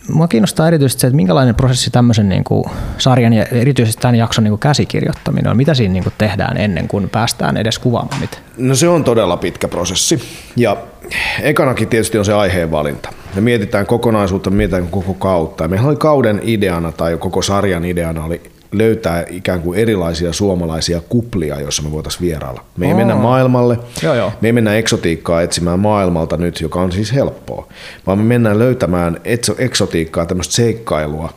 [0.08, 2.64] Mua kiinnostaa erityisesti se, että minkälainen prosessi tämmöisen niin kuin
[2.98, 5.56] sarjan ja erityisesti tämän jakson niin kuin käsikirjoittaminen on.
[5.56, 8.42] Mitä siinä niin kuin tehdään ennen kuin päästään edes kuvaamaan mitään?
[8.56, 10.22] No se on todella pitkä prosessi.
[10.56, 10.76] Ja
[11.42, 13.12] ekanakin tietysti on se aiheen valinta.
[13.34, 15.68] Me mietitään kokonaisuutta, me mietitään koko kautta.
[15.68, 18.42] Meillä oli kauden ideana tai koko sarjan ideana oli
[18.72, 22.64] löytää ikään kuin erilaisia suomalaisia kuplia, joissa me voitaisiin vierailla.
[22.76, 22.98] Me ei Oo.
[22.98, 24.32] mennä maailmalle, Joo, joo.
[24.40, 27.68] me ei mennä eksotiikkaa etsimään maailmalta nyt, joka on siis helppoa,
[28.06, 29.20] vaan me mennään löytämään
[29.58, 31.32] eksotiikkaa, tämmöistä seikkailua,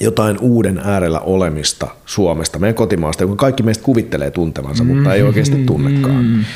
[0.00, 5.64] jotain uuden äärellä olemista Suomesta, meidän kotimaasta, jonka kaikki meistä kuvittelee tuntevansa, mutta ei oikeasti
[5.66, 6.46] tunnekaan.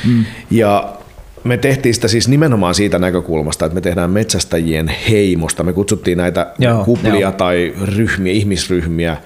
[0.51, 0.93] Ja
[1.43, 5.63] me tehtiin sitä siis nimenomaan siitä näkökulmasta, että me tehdään metsästäjien heimosta.
[5.63, 7.31] Me kutsuttiin näitä Joo, kuplia joo.
[7.31, 9.17] tai ryhmiä, ihmisryhmiä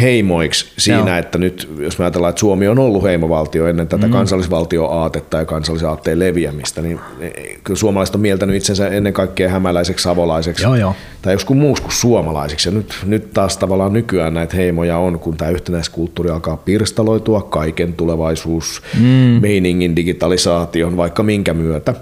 [0.00, 1.18] heimoiksi siinä, Joo.
[1.18, 4.12] että nyt jos me ajatellaan, että Suomi on ollut heimovaltio ennen tätä mm.
[4.12, 7.00] kansallisvaltioaatetta ja kansallisaatteen leviämistä, niin
[7.64, 10.94] kyllä suomalaiset on mieltänyt itsensä ennen kaikkea hämäläiseksi, savolaiseksi Joo, joo.
[11.22, 12.68] tai joskus muuksi kuin suomalaisiksi.
[12.68, 17.92] Ja nyt, nyt taas tavallaan nykyään näitä heimoja on, kun tämä yhtenäiskulttuuri alkaa pirstaloitua, kaiken
[17.92, 19.40] tulevaisuus, mm.
[19.40, 21.94] meiningin, digitalisaation, vaikka minkä myötä.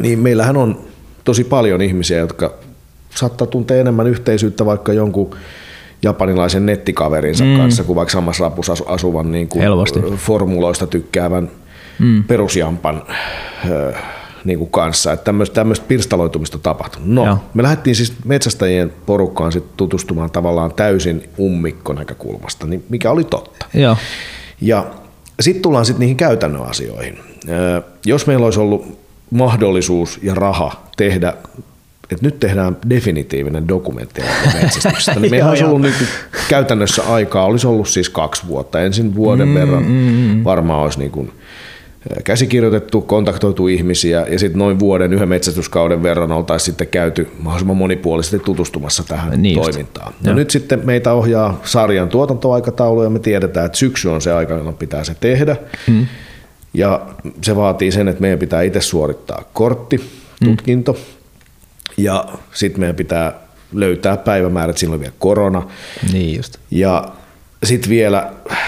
[0.00, 0.84] Niin meillähän on
[1.24, 2.54] tosi paljon ihmisiä, jotka
[3.14, 5.36] saattaa tuntea enemmän yhteisyyttä vaikka jonkun
[6.04, 7.56] japanilaisen nettikaverinsa mm.
[7.56, 10.00] kanssa, kuin vaikka samassa rapussa asu- asuvan niin kuin Helposti.
[10.16, 11.50] formuloista tykkäävän
[11.98, 12.24] mm.
[12.24, 13.02] perusjampan
[13.70, 13.92] ö,
[14.44, 15.12] niin kuin kanssa.
[15.12, 17.08] Että tämmöistä, tämmöistä pirstaloitumista on tapahtunut.
[17.08, 17.38] No, Joo.
[17.54, 23.66] me lähdettiin siis metsästäjien porukkaan sit tutustumaan tavallaan täysin ummikko näkökulmasta, niin mikä oli totta.
[23.74, 23.96] Joo.
[24.60, 24.86] Ja
[25.40, 27.18] sitten tullaan sitten niihin käytännön asioihin.
[27.48, 28.98] Ö, Jos meillä olisi ollut
[29.30, 31.34] mahdollisuus ja raha tehdä,
[32.14, 34.22] että nyt tehdään definitiivinen dokumentti
[34.62, 35.94] metsästyksestä, niin meillä olisi ollut niin
[36.48, 38.80] käytännössä aikaa, olisi ollut siis kaksi vuotta.
[38.80, 41.32] Ensin vuoden mm, verran mm, varmaan olisi niin kuin
[42.24, 48.38] käsikirjoitettu, kontaktoitu ihmisiä ja sitten noin vuoden yhden metsästyskauden verran oltaisiin sitten käyty mahdollisimman monipuolisesti
[48.38, 49.70] tutustumassa tähän Niin just.
[49.70, 50.14] toimintaan.
[50.26, 54.54] No nyt sitten meitä ohjaa sarjan tuotantoaikataulu ja me tiedetään, että syksy on se aika,
[54.54, 55.56] jolloin pitää se tehdä.
[55.86, 56.06] Hmm.
[56.74, 57.06] Ja
[57.42, 60.00] se vaatii sen, että meidän pitää itse suorittaa kortti,
[60.44, 60.96] tutkinto.
[61.96, 63.32] Ja sitten meidän pitää
[63.72, 65.62] löytää päivämäärät, silloin vielä korona.
[66.12, 66.56] Niin just.
[66.70, 67.08] Ja
[67.64, 68.58] sitten vielä äh,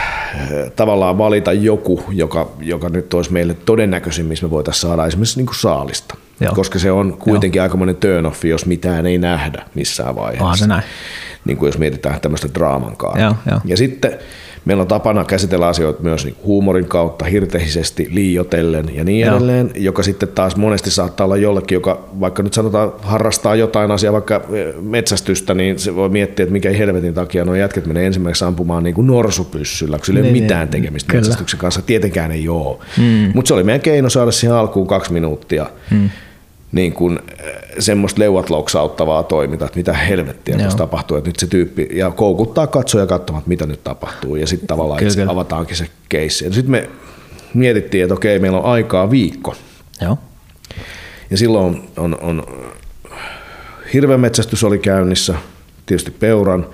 [0.76, 5.46] tavallaan valita joku, joka, joka nyt olisi meille todennäköisin, missä me voitaisiin saada esimerkiksi niin
[5.46, 6.16] kuin saalista.
[6.40, 6.54] Joo.
[6.54, 7.62] Koska se on kuitenkin Joo.
[7.62, 10.44] aikamoinen turn off, jos mitään ei nähdä missään vaiheessa.
[10.44, 10.82] Onhan se näin.
[11.44, 13.20] Niin kuin jos mietitään tämmöistä draaman kautta.
[13.20, 13.60] Joo, jo.
[13.64, 14.18] Ja sitten
[14.66, 19.36] Meillä on tapana käsitellä asioita myös niin huumorin kautta, hirtehisesti, liiotellen ja niin Joo.
[19.36, 24.12] edelleen, joka sitten taas monesti saattaa olla jollekin, joka vaikka nyt sanotaan harrastaa jotain asiaa,
[24.12, 28.44] vaikka e, metsästystä, niin se voi miettiä, että mikä helvetin takia nuo jätket menee ensimmäiseksi
[28.44, 30.70] ampumaan niin kuin norsupyssyllä, kun sillä ei ole niin, mitään niin.
[30.70, 31.82] tekemistä niin, metsästyksen kanssa.
[31.82, 32.76] Tietenkään ei ole.
[32.98, 33.30] Mm.
[33.34, 35.66] Mutta se oli meidän keino saada siihen alkuun kaksi minuuttia.
[35.90, 36.10] Mm
[36.72, 41.46] niin kuin eh, semmoista leuat loksauttavaa toimintaa, että mitä helvettiä tässä tapahtuu, että nyt se
[41.46, 45.32] tyyppi, ja koukuttaa katsoja katsomaan, että mitä nyt tapahtuu, ja sitten tavallaan kyllä, kyllä.
[45.32, 46.44] avataankin se keissi.
[46.44, 46.90] Sitten me
[47.54, 49.54] mietittiin, että okei, meillä on aikaa viikko.
[50.00, 50.18] Joo.
[51.30, 52.42] Ja silloin on, on,
[54.04, 55.34] on metsästys oli käynnissä,
[55.86, 56.66] tietysti peuran,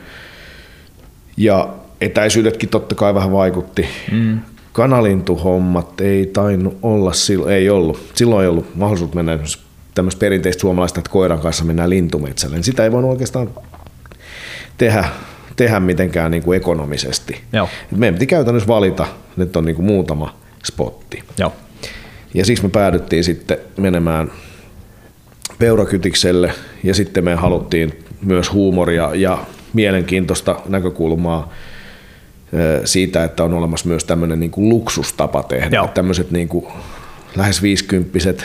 [1.36, 1.68] ja
[2.00, 3.86] etäisyydetkin totta kai vähän vaikutti.
[4.12, 4.40] Mm.
[4.72, 8.10] Kanalintuhommat ei tainnut olla, silloin, ei ollut.
[8.14, 9.38] Silloin ei ollut mahdollisuus mennä
[9.94, 13.50] tämmöistä perinteistä suomalaista, että koiran kanssa mennään lintumetsälle, niin sitä ei voinut oikeastaan
[14.78, 15.04] tehdä,
[15.56, 17.40] tehdä mitenkään niin kuin ekonomisesti.
[17.52, 17.68] Joo.
[17.96, 21.22] Meidän piti käytännössä valita, nyt on niin kuin muutama spotti.
[21.38, 21.52] Joo.
[22.34, 24.32] Ja siksi me päädyttiin sitten menemään
[25.58, 26.52] peurakytikselle
[26.82, 29.38] ja sitten me haluttiin myös huumoria ja
[29.72, 31.52] mielenkiintoista näkökulmaa
[32.84, 35.76] siitä, että on olemassa myös tämmöinen niin kuin luksustapa tehdä.
[35.76, 35.88] Joo.
[35.88, 36.66] Tämmöiset niin kuin
[37.36, 38.44] lähes viisikymppiset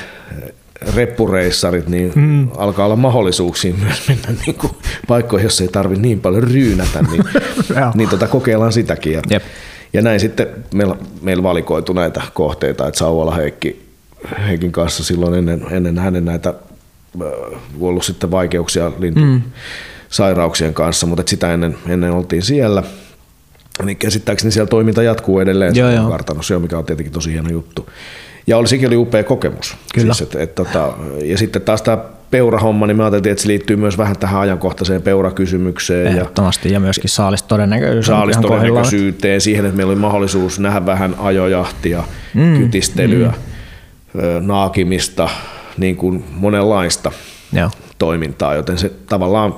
[0.96, 2.48] reppureissarit, niin mm.
[2.58, 4.74] alkaa olla mahdollisuuksia myös mennä niin kuin
[5.08, 7.24] paikkoihin, jos ei tarvitse niin paljon ryynätä, niin,
[7.96, 9.14] niin tota, kokeillaan sitäkin.
[9.14, 9.44] Ja, Jep.
[9.94, 13.88] ja näin sitten meillä, meillä valikoitu näitä kohteita, että Sauvala Heikki,
[14.48, 16.50] Heikin kanssa silloin ennen, ennen hänen näitä
[17.22, 19.42] äh, ollut sitten vaikeuksia lintu, mm.
[20.10, 22.84] sairauksien kanssa, mutta sitä ennen, ennen oltiin siellä.
[23.84, 26.10] Niin käsittääkseni siellä toiminta jatkuu edelleen joo, joo.
[26.10, 27.90] kartanossa, mikä on tietenkin tosi hieno juttu.
[28.48, 29.78] Ja oli sikäli upea kokemus.
[29.94, 30.14] Kyllä.
[30.14, 31.98] Siis, et, et, tota, ja sitten taas tämä
[32.32, 36.08] peurahomma, niin me ajateltiin, että se liittyy myös vähän tähän ajankohtaiseen peurakysymykseen.
[36.08, 38.04] Ehdottomasti, ja, ja myöskin saalistodennäköisyyteen.
[38.04, 43.34] Saalistodennäköisyyteen, siihen, että meillä oli mahdollisuus nähdä vähän ajojahtia, mm, kytistelyä,
[44.14, 44.48] mm.
[44.48, 45.30] naakimista,
[45.78, 47.12] niin kuin monenlaista
[47.54, 47.70] Joo.
[47.98, 49.56] toimintaa, joten se tavallaan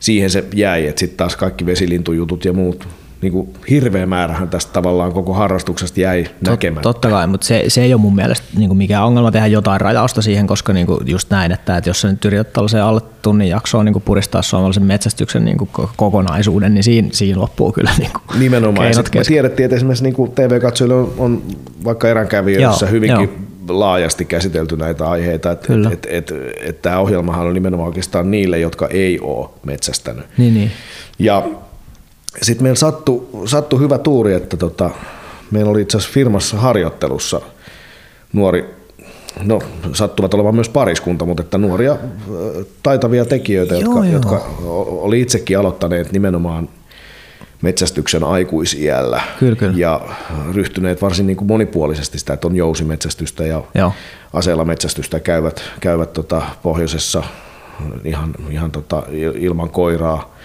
[0.00, 2.88] siihen se jäi, että sitten taas kaikki vesilintujutut ja muut
[3.22, 6.82] niin kuin hirveä määrähän tästä tavallaan koko harrastuksesta jäi Tot, näkemättä.
[6.82, 9.80] Totta kai, mutta se, se ei ole mun mielestä niin kuin mikään ongelma tehdä jotain
[9.80, 13.00] rajausta siihen, koska niin kuin just näin, että, että jos sä nyt yrität tällaisen alle
[13.22, 17.90] tunnin jaksoon niin kuin puristaa suomalaisen metsästyksen niin kuin kokonaisuuden, niin siinä, siinä loppuu kyllä
[17.98, 18.88] niin kuin Nimenomaan.
[19.14, 21.42] Me tiedettiin, että esimerkiksi niin kuin TV-katsojille on, on
[21.84, 23.30] vaikka eränkävijöissä hyvinkin
[23.68, 23.78] joo.
[23.78, 28.58] laajasti käsitelty näitä aiheita, että et, et, et, et tämä ohjelmahan on nimenomaan oikeastaan niille,
[28.58, 30.24] jotka ei ole metsästänyt.
[30.36, 30.70] Niin, niin.
[31.18, 31.48] Ja
[32.42, 34.90] sitten meillä sattui, sattui hyvä tuuri, että tota,
[35.50, 37.40] meillä oli itse asiassa firmassa harjoittelussa
[38.32, 38.74] nuori,
[39.42, 39.58] no
[39.92, 41.96] sattuvat olemaan myös pariskunta, mutta että nuoria
[42.82, 44.12] taitavia tekijöitä, joo, jotka, joo.
[44.12, 44.46] jotka
[44.88, 46.68] oli itsekin aloittaneet nimenomaan
[47.62, 49.74] metsästyksen aikuisiällä kyllä, kyllä.
[49.76, 50.00] ja
[50.52, 53.92] ryhtyneet varsin niin kuin monipuolisesti sitä, että on jousimetsästystä ja Joo.
[54.32, 57.22] aseella metsästystä käyvät, käyvät tota pohjoisessa
[58.04, 59.02] ihan, ihan tota,
[59.34, 60.37] ilman koiraa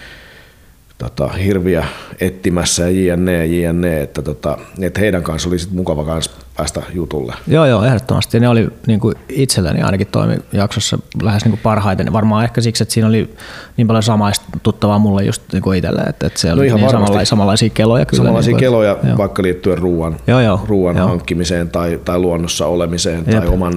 [0.97, 1.85] tota, hirviä
[2.19, 7.33] etsimässä ja jne, jne, että, tota, että heidän kanssa oli sit mukava kanssa päästä jutulle.
[7.47, 8.39] Joo, joo, ehdottomasti.
[8.39, 12.13] Ne oli niin kuin itselläni ainakin toimi jaksossa lähes niin kuin parhaiten.
[12.13, 13.35] Varmaan ehkä siksi, että siinä oli
[13.77, 17.25] niin paljon samaistuttavaa mulle just niin kuin itselle, että, että se no oli niin samanlaisia,
[17.25, 18.05] samanlaisia keloja.
[18.05, 19.17] Kyllä, samanlaisia niin kuin, keloja joo.
[19.17, 21.07] vaikka liittyen ruoan, joo, joo, ruoan joo.
[21.07, 23.39] hankkimiseen tai, tai luonnossa olemiseen Jep.
[23.39, 23.73] tai oman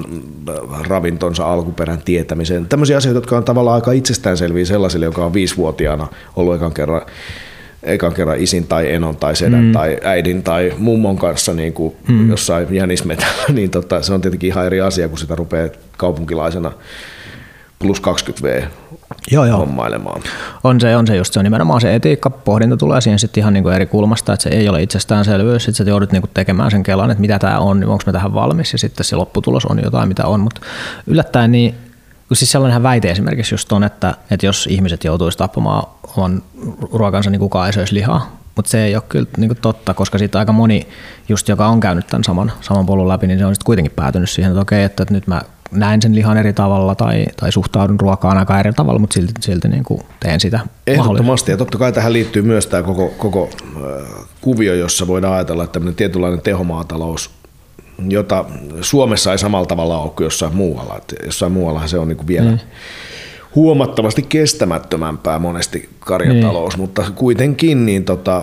[0.49, 2.67] äh, ravintonsa alkuperän tietämiseen.
[2.67, 7.03] Tämmöisiä asioita, jotka on tavallaan aika itsestäänselviä sellaisille, joka on viisivuotiaana ollut ekan kerran
[7.87, 9.72] ekan kerran isin tai enon tai sedän mm.
[9.72, 12.31] tai äidin tai mummon kanssa niin kuin mm.
[12.31, 16.72] jossain jänismetällä, niin tota, se on tietenkin ihan eri asia, kun sitä rupeaa kaupunkilaisena
[17.79, 18.64] plus 20V
[19.31, 19.59] joo, joo.
[19.59, 20.22] hommailemaan.
[20.64, 23.53] On se, on se just se on nimenomaan se etiikka, pohdinta tulee siihen sitten ihan
[23.53, 27.11] niinku eri kulmasta, että se ei ole itsestäänselvyys, sitten sä joudut niinku tekemään sen kelan,
[27.11, 30.09] että mitä tämä on, niin onko me tähän valmis ja sitten se lopputulos on jotain,
[30.09, 30.61] mitä on, mutta
[31.07, 31.75] yllättäen niin
[32.29, 35.87] kun siis sellainenhan väite esimerkiksi just on, että, että jos ihmiset joutuisi tappamaan
[36.17, 36.43] oman
[36.93, 38.37] ruokansa, niin kukaan ei söisi lihaa.
[38.57, 40.89] Mutta se ei ole kyllä niin kuin totta, koska siitä aika moni,
[41.29, 44.31] just joka on käynyt tämän saman, saman polun läpi, niin se on sitten kuitenkin päätynyt
[44.31, 48.01] siihen, että okei, että, että nyt mä näen sen lihan eri tavalla tai, tai suhtaudun
[48.01, 51.93] ruokaan aika eri tavalla, mutta silti, silti niin kuin teen sitä Ehdottomasti, ja totta kai
[51.93, 57.31] tähän liittyy myös tämä koko, koko äh, kuvio, jossa voidaan ajatella, että tämmöinen tietynlainen tehomaatalous
[58.09, 58.45] jota
[58.81, 60.97] Suomessa ei samalla tavalla ole kuin jossain muualla.
[60.97, 62.59] Että jossain muualla se on niin kuin vielä mm.
[63.55, 66.81] huomattavasti kestämättömämpää monesti karjatalous, niin.
[66.81, 68.43] mutta kuitenkin niin tota,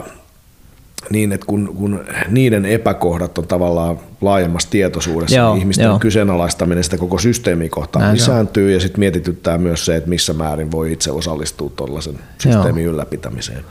[1.09, 5.99] niin, että kun, kun niiden epäkohdat on tavallaan laajemmassa tietoisuudessa, joo, niin ihmisten joo.
[5.99, 10.71] kyseenalaistaminen sitä koko systeemiä kohtaan Näin lisääntyy ja sitten mietityttää myös se, että missä määrin
[10.71, 12.93] voi itse osallistua tuollaisen systeemin joo.
[12.93, 13.63] ylläpitämiseen.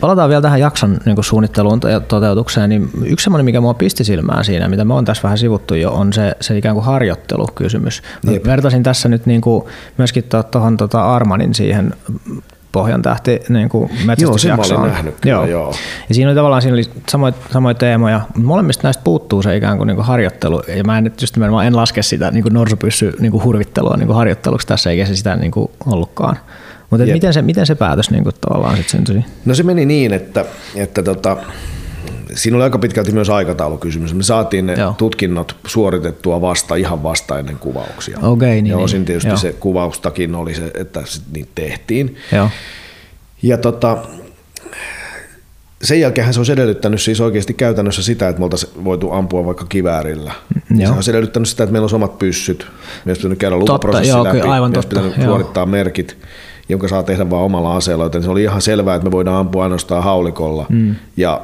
[0.00, 4.44] Palataan vielä tähän jakson niin suunnitteluun ja toteutukseen, niin yksi semmoinen, mikä mua pisti silmään
[4.44, 8.02] siinä, mitä me on tässä vähän sivuttu jo, on se, se ikään kuin harjoittelukysymys.
[8.26, 9.64] Mä vertasin tässä nyt niin kuin
[9.98, 11.94] myöskin tuohon tuota Armanin siihen
[12.74, 13.90] Pohjan tähti niin kuin.
[14.18, 14.38] Joo,
[14.86, 15.46] nähnyt kyllä, joo.
[15.46, 15.74] joo.
[16.08, 18.20] Ja siinä oli tavallaan siinä oli samoja, samoja teemoja.
[18.36, 20.62] Molemmista näistä puuttuu se ikään kuin, niin kuin harjoittelu.
[20.76, 24.06] Ja mä en, just mä en laske sitä niin kuin norsupyssy niin kuin hurvittelua niin
[24.06, 26.38] kuin harjoitteluksi tässä, eikä se sitä niin kuin ollutkaan.
[26.90, 29.24] Mutta miten se, miten se päätös niin kuin tavallaan sitten syntyi?
[29.44, 31.36] No se meni niin, että, että tota,
[32.34, 34.14] siinä oli aika pitkälti myös aikataulukysymys.
[34.14, 34.94] Me saatiin ne Joo.
[34.98, 38.18] tutkinnot suoritettua vasta ihan vasta ennen kuvauksia.
[38.22, 42.16] Okay, niin, ja osin tietysti niin, se kuvaustakin oli se, että niitä tehtiin.
[42.32, 42.48] Joo.
[43.42, 43.98] Ja tota,
[45.82, 49.64] sen jälkeen se olisi edellyttänyt siis oikeasti käytännössä sitä, että me oltaisiin voitu ampua vaikka
[49.68, 50.32] kiväärillä.
[50.68, 52.66] Mm, se olisi edellyttänyt sitä, että meillä olisi omat pyssyt.
[53.04, 54.40] Me olisi pitänyt käydä lupaprosessi läpi.
[54.40, 55.26] Aivan me olisi pitänyt joo.
[55.26, 56.16] suorittaa merkit
[56.68, 59.62] jonka saa tehdä vain omalla aseella, joten se oli ihan selvää, että me voidaan ampua
[59.62, 60.66] ainoastaan haulikolla.
[60.68, 60.94] Mm.
[61.16, 61.40] Ja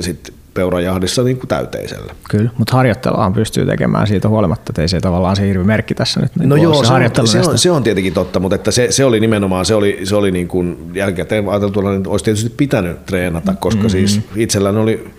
[0.00, 2.14] sitten peurajahdissa niin kuin täyteisellä.
[2.30, 6.20] Kyllä, mutta harjoitteluaan pystyy tekemään siitä huolimatta, että ei se tavallaan se hirvi merkki tässä
[6.20, 6.36] nyt.
[6.36, 9.04] Niin no joo, se, on, se, on, se, on, tietenkin totta, mutta että se, se
[9.04, 13.54] oli nimenomaan, se oli, se oli niin kuin jälkikäteen ajateltuna, että olisi tietysti pitänyt treenata,
[13.54, 13.90] koska mm-hmm.
[13.90, 15.10] siis itselläni oli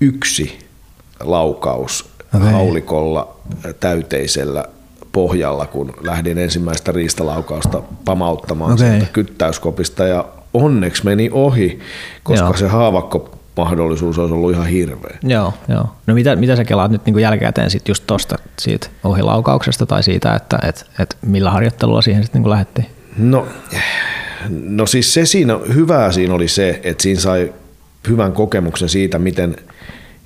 [0.00, 0.58] yksi
[1.20, 2.52] laukaus okay.
[2.52, 3.36] haulikolla
[3.80, 4.64] täyteisellä
[5.12, 9.00] pohjalla, kun lähdin ensimmäistä riistalaukausta pamauttamaan okay.
[9.12, 11.78] kyttäyskopista ja onneksi meni ohi,
[12.22, 12.56] koska Joo.
[12.56, 15.18] se haavakko mahdollisuus olisi ollut ihan hirveä.
[15.22, 15.88] Joo, joo.
[16.06, 20.02] No mitä, mitä sä kelaat nyt niin kuin jälkikäteen sit just tosta siitä ohilaukauksesta tai
[20.02, 22.86] siitä, että et, et millä harjoittelua siihen sitten niin lähdettiin?
[23.18, 23.46] No,
[24.50, 27.52] no siis se siinä, hyvää siinä oli se, että siinä sai
[28.08, 29.56] hyvän kokemuksen siitä, miten–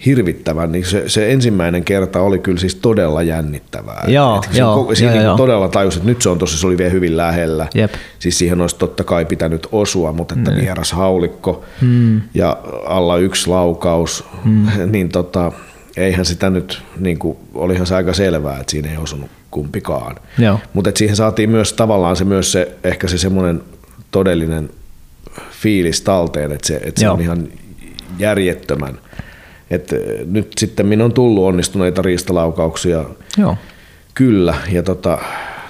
[0.06, 4.04] hirvittävän, niin se, se ensimmäinen kerta oli kyllä siis todella jännittävää.
[4.08, 5.36] Joo, et joo, se, siinä joo, joo.
[5.36, 7.66] todella tajus, että nyt se on tossa, se oli vielä hyvin lähellä.
[7.74, 7.94] Jep.
[8.18, 10.56] Siis siihen olisi totta kai pitänyt osua, mutta että mm.
[10.56, 12.20] vieras haulikko mm.
[12.34, 14.66] ja alla yksi laukaus, mm.
[14.92, 15.52] niin tota,
[15.96, 20.16] eihän sitä nyt, niin kuin, olihan se aika selvää, että siinä ei osunut kumpikaan.
[20.72, 23.62] Mutta siihen saatiin myös tavallaan se myös se, ehkä se semmoinen
[24.10, 24.70] todellinen
[25.50, 27.48] fiilis talteen, että se, että se on ihan
[28.18, 28.98] järjettömän
[29.74, 33.04] et eh, nyt sitten minun on tullut onnistuneita riistalaukauksia.
[33.38, 33.56] Joo.
[34.14, 35.18] Kyllä, ja tota,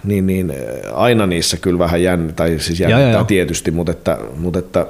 [0.04, 0.58] niin, niin, eh,
[0.94, 3.24] aina niissä kyllä vähän jännittää, tai siis jännittää joo, joo.
[3.24, 4.86] tietysti, mutta, että, mutta että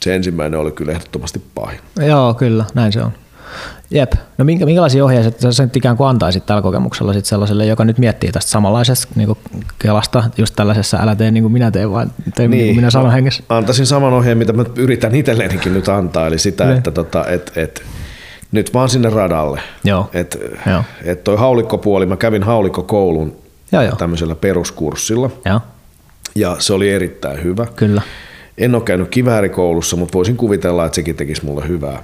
[0.00, 1.78] se ensimmäinen oli kyllä ehdottomasti pahin.
[2.06, 3.12] Joo, kyllä, näin se on.
[3.90, 4.12] Jep.
[4.38, 7.98] No minkä, minkälaisia ohjeita sä sen ikään kuin antaisit tällä kokemuksella sit sellaiselle, joka nyt
[7.98, 9.36] miettii tästä samanlaisesta niin
[9.78, 12.90] kelasta, just tällaisessa älä tee niin kuin minä teen, vaan tee niin, niin kuin minä
[12.90, 13.42] sanon hengessä?
[13.48, 16.76] Antaisin saman ohjeen, mitä mä yritän itselleenikin nyt antaa, eli sitä, niin.
[16.76, 17.82] että tota, et, et,
[18.54, 19.60] nyt vaan sinne radalle.
[19.84, 20.10] Joo.
[20.12, 20.82] Et, joo.
[21.04, 23.36] et toi haulikkopuoli, mä kävin haulikkokoulun
[23.72, 23.96] joo, joo.
[23.96, 25.30] tämmöisellä peruskurssilla.
[25.44, 25.60] Joo.
[26.34, 27.66] Ja se oli erittäin hyvä.
[27.76, 28.02] Kyllä.
[28.58, 32.02] En ole käynyt kiväärikoulussa, mutta voisin kuvitella, että sekin tekisi mulle hyvää.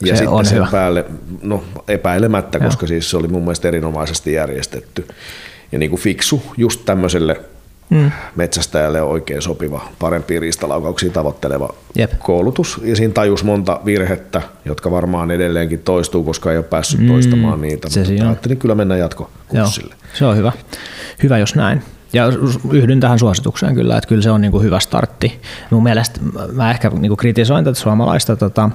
[0.00, 0.68] Ja se sitten on sen hyvä.
[0.70, 1.04] päälle,
[1.42, 2.66] no epäilemättä, Joo.
[2.66, 5.08] koska siis se oli mun mielestä erinomaisesti järjestetty.
[5.72, 7.40] Ja niin kuin fiksu just tämmöiselle
[7.92, 8.10] mm.
[8.36, 12.12] metsästäjälle oikein sopiva, parempia riistalaukauksia tavoitteleva Jep.
[12.18, 12.80] koulutus.
[12.84, 17.08] Ja siinä tajus monta virhettä, jotka varmaan edelleenkin toistuu, koska ei ole päässyt mm.
[17.08, 17.90] toistamaan niitä.
[17.90, 19.94] Se mutta ajattelin kyllä mennä jatkokurssille.
[19.94, 20.52] Joo, se on hyvä.
[21.22, 21.82] Hyvä, jos näin.
[22.12, 22.26] Ja
[22.70, 25.40] yhdyn tähän suositukseen kyllä, että kyllä se on niin kuin hyvä startti.
[25.70, 26.20] Mun mielestä
[26.52, 28.70] mä ehkä niin kuin kritisoin tätä suomalaista tota,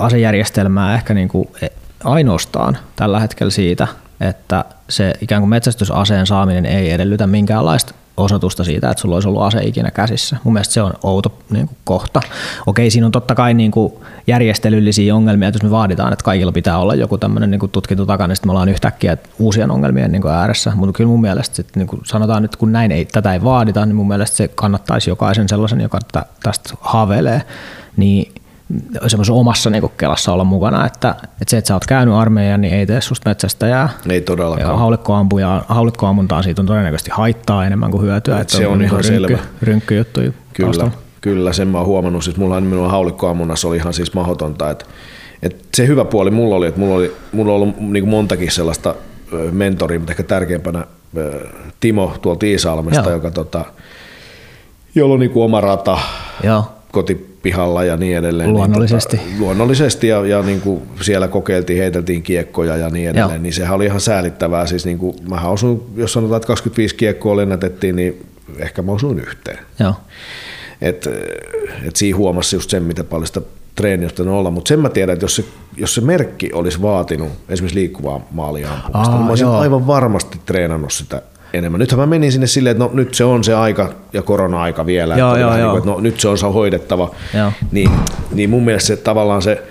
[0.00, 1.66] asejärjestelmää ehkä niin kuin e,
[2.04, 3.88] ainoastaan tällä hetkellä siitä,
[4.20, 9.42] että se ikään kuin metsästysaseen saaminen ei edellytä minkäänlaista osoitusta siitä, että sulla olisi ollut
[9.42, 10.36] ase ikinä käsissä.
[10.44, 12.20] Mun mielestä se on outo niin kuin kohta.
[12.66, 13.92] Okei, siinä on totta kai niin kuin
[14.26, 18.28] järjestelyllisiä ongelmia, että jos me vaaditaan, että kaikilla pitää olla joku tämmöinen niin tutkinto takana,
[18.28, 20.72] niin sitten me ollaan yhtäkkiä uusien ongelmien niin kuin ääressä.
[20.74, 23.86] Mutta kyllä mun mielestä sit, niin kuin sanotaan nyt, kun näin ei, tätä ei vaadita,
[23.86, 25.98] niin mun mielestä se kannattaisi jokaisen sellaisen, joka
[26.42, 27.42] tästä haaveilee,
[27.96, 28.32] niin
[29.06, 32.74] semmoisessa omassa niin kelassa olla mukana, että, että se, että sä oot käynyt armeijan, niin
[32.74, 33.88] ei tee susta metsästäjää.
[34.08, 34.78] Ei todellakaan.
[34.78, 38.40] Haulikkoampuja, haulikkoammuntaan siitä on todennäköisesti haittaa enemmän kuin hyötyä.
[38.40, 39.38] Että se on, on ihan rynkky, selvä.
[39.62, 40.92] Rynkky juttu Kyllä, taustalla.
[41.20, 42.24] kyllä, sen mä oon huomannut.
[42.24, 44.70] Siis mulla minun haulikkoammunnassa oli ihan siis mahdotonta.
[44.70, 44.84] Että,
[45.42, 48.94] että se hyvä puoli mulla oli, että mulla, oli, mulla on ollut niin montakin sellaista
[49.52, 50.86] mentoria, mutta ehkä tärkeimpänä
[51.80, 53.64] Timo tuolta Iisalmesta, joka tota,
[54.94, 55.98] jolla on niin oma rata,
[56.42, 56.64] Joo.
[56.92, 58.52] koti pihalla ja niin edelleen.
[58.52, 59.16] Luonnollisesti.
[59.16, 63.42] Niin, tota, luonnollisesti ja, ja niin kuin siellä kokeiltiin, heiteltiin kiekkoja ja niin edelleen, Joo.
[63.42, 64.66] niin sehän oli ihan säälittävää.
[64.66, 68.26] Siis niin kuin, mähän osun, jos sanotaan, että 25 kiekkoa lennätettiin, niin
[68.58, 69.58] ehkä mä osuin yhteen.
[69.80, 69.94] Joo.
[70.82, 71.08] Et,
[71.88, 73.40] et siinä huomasi just sen, miten paljon sitä
[73.74, 75.44] treeniä on olla, mutta sen mä tiedän, että jos se,
[75.76, 79.58] jos se merkki olisi vaatinut esimerkiksi liikkuvaa maalia ampumista, Aa, niin mä olisin joo.
[79.58, 81.22] aivan varmasti treenannut sitä
[81.54, 81.78] enemmän.
[81.78, 85.16] Nythän mä menin sinne silleen, että no nyt se on se aika ja korona-aika vielä,
[85.16, 85.58] Joo, että, joo, joo.
[85.58, 87.52] Niin kuin, että no nyt se on se hoidettava, Joo.
[87.72, 87.90] niin,
[88.32, 89.62] niin mun mielestä se tavallaan se,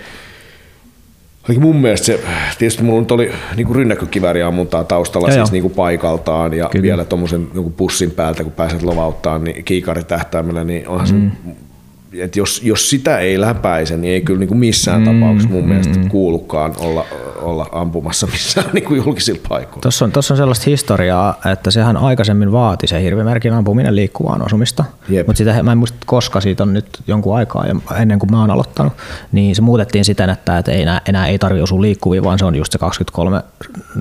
[1.44, 2.20] Ainakin mun mielestä se,
[2.58, 6.84] tietysti mulla nyt oli niin kuin rynnäkkökivääriammuntaa taustalla Joo, siis niin kuin paikaltaan ja Kyllä.
[6.84, 11.16] vielä tuommoisen niin pussin päältä, kun pääset lovauttaa niin kiikaritähtäimellä, niin onhan se,
[12.20, 15.64] että jos, jos sitä ei läpäise, niin ei kyllä niin kuin missään mm, tapauksessa mun
[15.64, 17.06] mm, mielestä kuulukaan olla,
[17.42, 19.82] olla ampumassa missään niin kuin julkisilla paikoilla.
[19.82, 24.86] Tuossa on, tuossa on sellaista historiaa, että sehän aikaisemmin vaati se hirvimerkin ampuminen liikkuvaan osumista,
[25.10, 25.28] Jep.
[25.28, 28.42] mutta sitä mä en muista, koska siitä on nyt jonkun aikaa ja ennen kuin mä
[28.42, 28.94] oon aloittanut,
[29.32, 32.46] niin se muutettiin siten, että, että ei enää, enää ei tarvitse osua liikkuviin, vaan se
[32.46, 33.42] on just se 23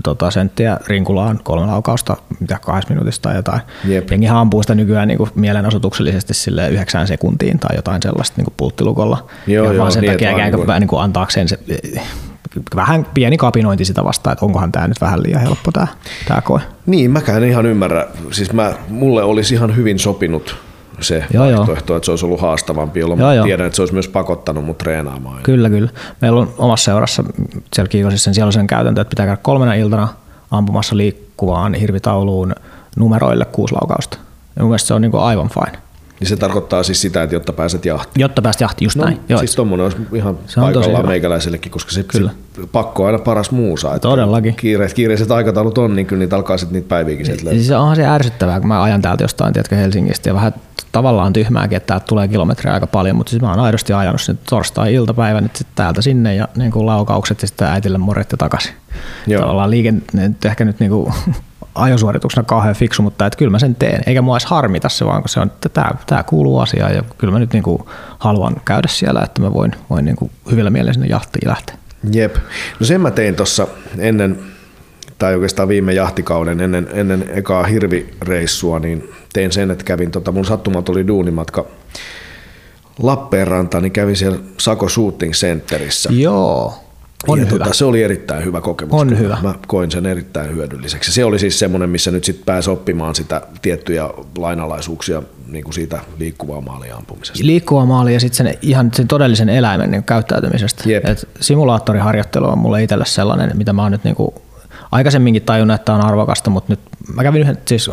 [0.02, 3.60] tota, senttiä rinkulaan kolme laukausta, mitä kahdessa minuutista tai jotain.
[3.84, 4.10] Jep.
[4.10, 8.54] Jengihan ampuu sitä nykyään niin kuin mielenosoituksellisesti sille 9 sekuntiin tai jotain sellaista niin kuin
[8.56, 9.26] pulttilukolla.
[9.46, 11.58] Joo, ja joo, vaan sen niin, takia ikään kuin, niin kuin- niin antaakseen se
[12.76, 15.86] vähän pieni kapinointi sitä vastaan, että onkohan tämä nyt vähän liian helppo tämä,
[16.28, 16.60] tämä koe.
[16.86, 18.06] Niin, mäkään en ihan ymmärrä.
[18.30, 20.56] Siis mä, mulle olisi ihan hyvin sopinut
[21.00, 21.58] se Joo, joo.
[21.58, 23.44] vaihtoehto, että se olisi ollut haastavampi, jolloin Joo, mä joo.
[23.44, 25.42] tiedän, että se olisi myös pakottanut mut treenaamaan.
[25.42, 25.90] Kyllä, kyllä.
[26.20, 27.24] Meillä on omassa seurassa
[27.74, 30.08] siellä Kiikosissa sen siellä on sen käytäntö, että pitää käydä kolmena iltana
[30.50, 32.54] ampumassa liikkuvaan hirvitauluun
[32.96, 34.18] numeroille kuusi laukausta.
[34.56, 35.78] Ja mun mielestä se on niin kuin aivan fine.
[36.22, 38.20] Niin se tarkoittaa siis sitä, että jotta pääset jahtiin.
[38.20, 39.20] Jotta pääst jahtiin, just No, näin.
[39.28, 42.30] Joo, siis tommonen olisi ihan Se on paikallaan meikäläisellekin, koska se, Kyllä.
[42.54, 43.88] se pakko aina paras muusa.
[43.88, 44.54] Että Todellakin.
[44.54, 47.58] Kiireet, kiireiset aikataulut on, niin kyllä niitä alkaa sitten niitä päiviäkin sieltä löytää.
[47.58, 50.54] Siis onhan se ärsyttävää, kun mä ajan täältä jostain tiedätkö, Helsingistä ja vähän
[50.92, 54.38] tavallaan tyhmääkin, että täältä tulee kilometriä aika paljon, mutta siis mä oon aidosti ajanut sen
[54.50, 58.72] torstai-iltapäivän nyt sitten täältä sinne ja niin kuin laukaukset ja sitten äitille morjetta takaisin.
[59.26, 59.40] Joo.
[59.40, 61.12] Tavallaan liikenne ehkä nyt niin kuin
[61.74, 64.02] ajosuorituksena kauhean fiksu, mutta että kyllä mä sen teen.
[64.06, 67.02] Eikä mua edes harmita se vaan, kun se on, että tämä, tämä kuuluu asiaan ja
[67.18, 67.82] kyllä mä nyt niin kuin
[68.18, 71.76] haluan käydä siellä, että mä voin, voin niin kuin hyvillä mielin sinne jahtiin lähteä.
[72.12, 72.36] Jep.
[72.80, 73.66] No sen mä tein tuossa
[73.98, 74.38] ennen,
[75.18, 80.44] tai oikeastaan viime jahtikauden, ennen, ennen ekaa hirvireissua, niin tein sen, että kävin, tota, mun
[80.44, 81.66] sattumat oli duunimatka
[82.98, 86.08] Lappeenrantaan, niin kävin siellä Sako Shooting Centerissä.
[86.12, 86.74] Joo,
[87.28, 87.58] on ja hyvä.
[87.58, 89.00] Tota, se oli erittäin hyvä kokemus.
[89.00, 89.38] On hyvä.
[89.42, 91.12] Mä koin sen erittäin hyödylliseksi.
[91.12, 96.00] Se oli siis semmoinen, missä nyt sitten pääsi oppimaan sitä tiettyjä lainalaisuuksia niin kuin siitä
[96.18, 97.46] liikkuvaa maaliampumisesta.
[97.46, 100.90] liikkuva maali ja sitten sen, ihan sen todellisen eläimen niin käyttäytymisestä.
[100.90, 101.04] Jep.
[101.04, 104.34] Et simulaattoriharjoittelu on mulle itselle sellainen, mitä mä oon nyt niinku
[104.92, 106.80] aikaisemminkin tajunnut, että on arvokasta, mutta nyt
[107.14, 107.90] mä kävin, yhden, siis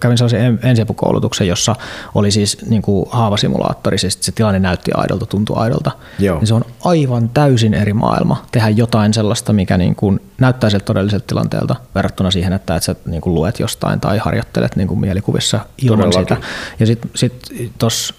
[0.00, 1.76] kävin sellaisen en- ensiapukoulutuksen, jossa
[2.14, 5.90] oli siis niin kuin haavasimulaattori, siis se tilanne näytti aidolta, tuntui aidolta.
[6.18, 6.38] Joo.
[6.38, 10.84] Niin se on aivan täysin eri maailma tehdä jotain sellaista, mikä niin kuin näyttää siltä
[10.84, 15.00] todelliselta tilanteelta verrattuna siihen, että, että sä niin kuin luet jostain tai harjoittelet niin kuin
[15.00, 16.36] mielikuvissa ilman Todellakin.
[16.36, 16.48] sitä.
[16.80, 18.14] Ja sitten sit tuossa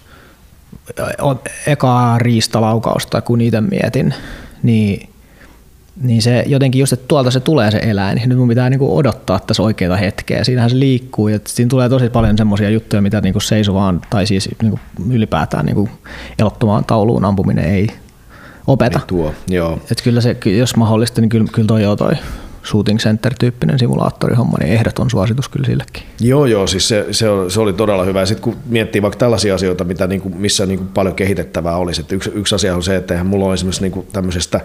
[1.67, 4.13] ekaa riistalaukausta, kun niitä mietin,
[4.63, 5.09] niin,
[6.01, 8.97] niin se jotenkin just, että tuolta se tulee se eläin, niin nyt mun pitää niinku
[8.97, 10.43] odottaa tässä oikeita hetkeä.
[10.43, 14.49] Siinähän se liikkuu ja siinä tulee tosi paljon semmoisia juttuja, mitä niinku seisovaan tai siis
[14.61, 14.79] niinku
[15.11, 15.89] ylipäätään niinku
[16.39, 17.87] elottomaan tauluun ampuminen ei
[18.67, 18.99] opeta.
[18.99, 19.81] Niin tuo, joo.
[19.91, 22.13] Et kyllä se, jos mahdollista, niin kyllä, kyllä toi jo toi
[22.65, 26.03] shooting center-tyyppinen simulaattorihomma, niin ehdoton suositus kyllä sillekin.
[26.19, 28.25] Joo, joo, siis se, se, oli, se oli todella hyvä.
[28.25, 32.01] Sitten kun miettii vaikka tällaisia asioita, mitä, niin kuin, missä niin kuin paljon kehitettävää olisi.
[32.01, 34.61] Että yksi, yksi asia on se, että eihän mulla ole esimerkiksi niin kuin tämmöisestä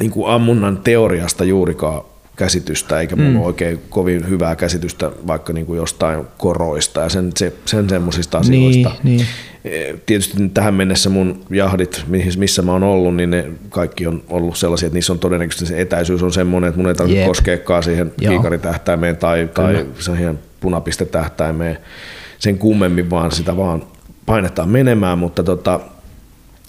[0.00, 2.02] niin kuin ammunnan teoriasta juurikaan
[2.36, 3.40] käsitystä, eikä mulla mm.
[3.40, 8.90] oikein kovin hyvää käsitystä vaikka niin kuin jostain koroista ja sen, se, sen semmoisista asioista.
[9.02, 9.26] niin.
[9.64, 12.04] Eh, Tietysti tähän mennessä mun jahdit,
[12.36, 15.80] missä mä oon ollut, niin ne kaikki on ollut sellaisia, että niissä on todennäköisesti se
[15.80, 17.28] etäisyys on semmoinen, että mun ei tarvitse Jep.
[17.28, 18.32] koskeekaan siihen Joo.
[18.32, 21.78] kiikaritähtäimeen tai, tai siihen punapistetähtäimeen
[22.38, 23.82] sen kummemmin, vaan sitä vaan
[24.26, 25.80] painetaan menemään, mutta tota,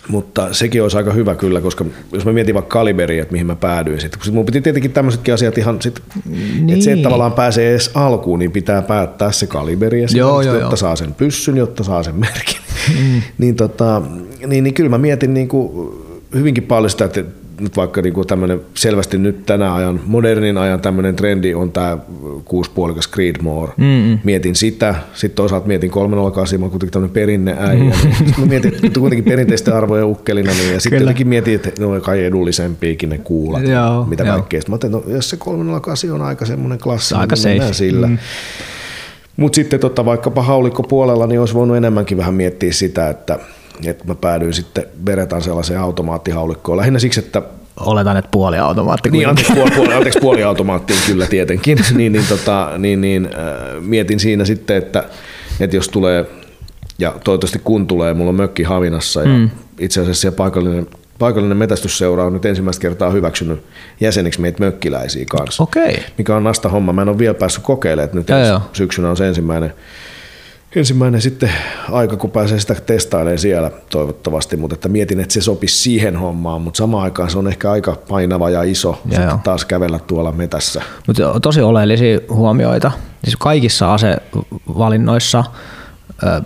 [0.08, 3.56] mutta sekin olisi aika hyvä kyllä, koska jos mä mietin vaikka kaliberia, että mihin mä
[3.56, 6.70] päädyin sitten, sit mun piti tietenkin tämmöisetkin asiat ihan sit, niin.
[6.70, 6.98] että se, Niin.
[7.00, 10.76] että tavallaan pääsee edes alkuun, niin pitää päättää se kaliberi, Joo, esimerkiksi, joo, jotta joo.
[10.76, 12.58] saa sen pyssyn, jotta saa sen merkin.
[13.00, 13.22] Mm.
[13.38, 14.02] niin, tota,
[14.48, 15.90] niin, niin kyllä mä mietin niin kuin
[16.34, 17.24] hyvinkin paljon sitä, että
[17.60, 21.98] nyt vaikka niin kuin tämmöinen selvästi nyt tänä ajan, modernin ajan tämmöinen trendi on tämä
[22.46, 23.70] kuuspuolikas Creedmoor.
[23.78, 24.20] Mm-mm.
[24.24, 28.26] Mietin sitä, sitten toisaalta mietin 308, mä oon kuitenkin tämmöinen perinneäijä, mm.
[28.26, 31.86] niin mä mietin että kuitenkin perinteisten arvojen ukkelina, niin, ja sitten jotenkin mietin, että ne
[31.86, 34.34] on kai edullisempiakin ne kuulat, Joo, mitä joo.
[34.34, 34.62] kaikkea.
[34.62, 38.08] Sitten mä ajattelin, no, jos se 308 on aika semmoinen klassi, aika niin sillä.
[38.08, 38.18] Mm.
[39.38, 43.40] Mutta sitten tota, vaikkapa haulikkopuolella niin olisi voinut enemmänkin vähän miettiä sitä, että,
[43.90, 46.78] että mä päädyin sitten Beretan sellaiseen automaattihaulikkoon.
[46.78, 47.42] Lähinnä siksi, että
[47.80, 49.10] oletan, että puoliautomaatti.
[49.10, 51.78] Niin, anteeksi, puoli, puoli, anteeksi puoliautomaattiin kyllä tietenkin.
[51.98, 55.04] niin, niin, tota, niin, niin äh, mietin siinä sitten, että,
[55.60, 56.26] että jos tulee,
[57.00, 59.50] ja toivottavasti kun tulee, mulla on mökki Havinassa ja mm.
[59.80, 60.88] itse asiassa siellä paikallinen
[61.22, 63.64] paikallinen metästysseura on nyt ensimmäistä kertaa hyväksynyt
[64.00, 65.64] jäseniksi meitä mökkiläisiä kanssa.
[65.64, 66.04] Okei.
[66.18, 66.94] Mikä on nasta homma.
[66.94, 68.62] Mä en ole vielä päässyt kokeilemaan, että nyt joo.
[68.74, 69.74] syksynä on se ensimmäinen,
[70.76, 71.52] ensimmäinen sitten
[71.92, 76.62] aika, kun pääsee sitä testailemaan siellä toivottavasti, mutta että mietin, että se sopisi siihen hommaan,
[76.62, 79.40] mutta samaan aikaan se on ehkä aika painava ja iso sitten joo.
[79.44, 80.82] taas kävellä tuolla metässä.
[81.08, 82.92] Mutta tosi oleellisia huomioita.
[83.24, 85.44] Siis kaikissa asevalinnoissa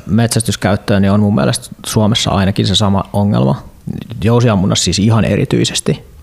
[0.05, 3.63] metsästyskäyttöön niin on mun mielestä Suomessa ainakin se sama ongelma.
[4.23, 6.14] Jousiammunnassa siis ihan erityisesti.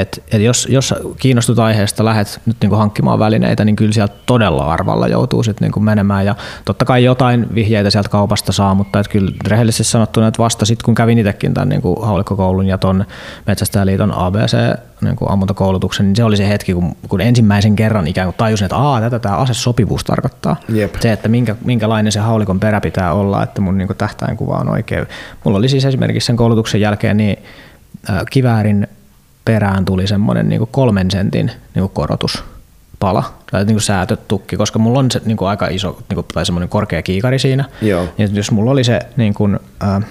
[0.00, 4.72] Et, et jos, jos kiinnostut aiheesta, lähdet nyt niinku hankkimaan välineitä, niin kyllä sieltä todella
[4.72, 6.26] arvalla joutuu sit niinku menemään.
[6.26, 6.34] Ja
[6.64, 10.84] totta kai jotain vihjeitä sieltä kaupasta saa, mutta et kyllä rehellisesti sanottuna, että vasta sitten
[10.84, 13.04] kun kävin itsekin tämän niinku haulikkokoulun ja ton
[13.46, 14.56] Metsästäjäliiton ABC
[15.00, 18.76] niinku ammuntakoulutuksen, niin se oli se hetki, kun, kun ensimmäisen kerran ikään kuin tajusin, että
[18.76, 20.56] Aa, tätä tämä asesopivuus tarkoittaa.
[20.68, 20.94] Jep.
[21.00, 25.06] Se, että minkä, minkälainen se haulikon perä pitää olla, että mun niinku tähtäinkuva on oikein.
[25.44, 27.38] Mulla oli siis esimerkiksi sen koulutuksen jälkeen niin
[28.10, 28.88] äh, kiväärin
[29.50, 35.10] perään tuli semmoinen niin kolmen sentin niin kuin korotuspala tai niin säätötukki, koska mulla on
[35.10, 37.64] se niin kuin aika iso niin kuin, tai semmoinen korkea kiikari siinä.
[37.82, 38.08] Joo.
[38.18, 40.04] Ja jos mulla oli se niin kuin, äh,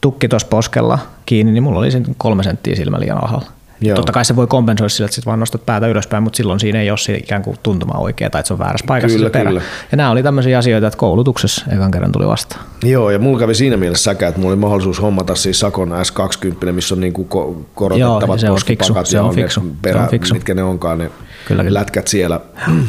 [0.00, 3.50] tukki tuossa poskella kiinni, niin mulla oli se kolme senttiä silmä liian alhaalla.
[3.82, 3.96] Joo.
[3.96, 6.80] Totta kai se voi kompensoida sillä, että sit vaan nostat päätä ylöspäin, mutta silloin siinä
[6.80, 9.32] ei ole se ikään kuin tuntuma oikea tai että se on väärässä paikassa Kyllä, se
[9.32, 9.48] perä.
[9.50, 9.62] kyllä.
[9.92, 12.64] Ja nämä oli tämmöisiä asioita, että koulutuksessa ekan kerran tuli vastaan.
[12.84, 16.72] Joo, ja mulla kävi siinä mielessä säkä, että mulla oli mahdollisuus hommata siis Sakon S20,
[16.72, 20.10] missä on niinku ko- korotettavat Joo, se fiksu, ja se on fiksu, perä, se on
[20.10, 20.34] fiksu.
[20.34, 21.10] mitkä ne onkaan, ne
[21.48, 21.80] Kyllä, kyllä.
[21.80, 22.40] lätkät siellä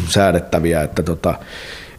[0.09, 1.35] säädettäviä, että tota,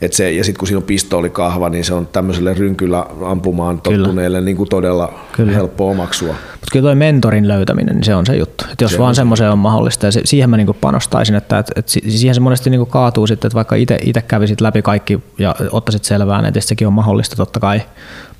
[0.06, 3.98] et se, ja sitten kun siinä on pistoolikahva, niin se on tämmöiselle rynkyllä ampumaan Kyllä.
[3.98, 5.52] tottuneelle niin kuin todella Kyllä.
[5.52, 6.34] helppo omaksua.
[6.50, 8.64] Mutta kyllä toi mentorin löytäminen, niin se on se juttu.
[8.72, 11.70] Et jos Se vaan semmoiseen on mahdollista, ja se, siihen mä niinku panostaisin, että et,
[11.76, 15.54] et si- siihen se monesti niinku kaatuu sitten, että vaikka itse kävisit läpi kaikki ja
[15.70, 17.82] ottaisit selvää, niin sekin on mahdollista totta kai.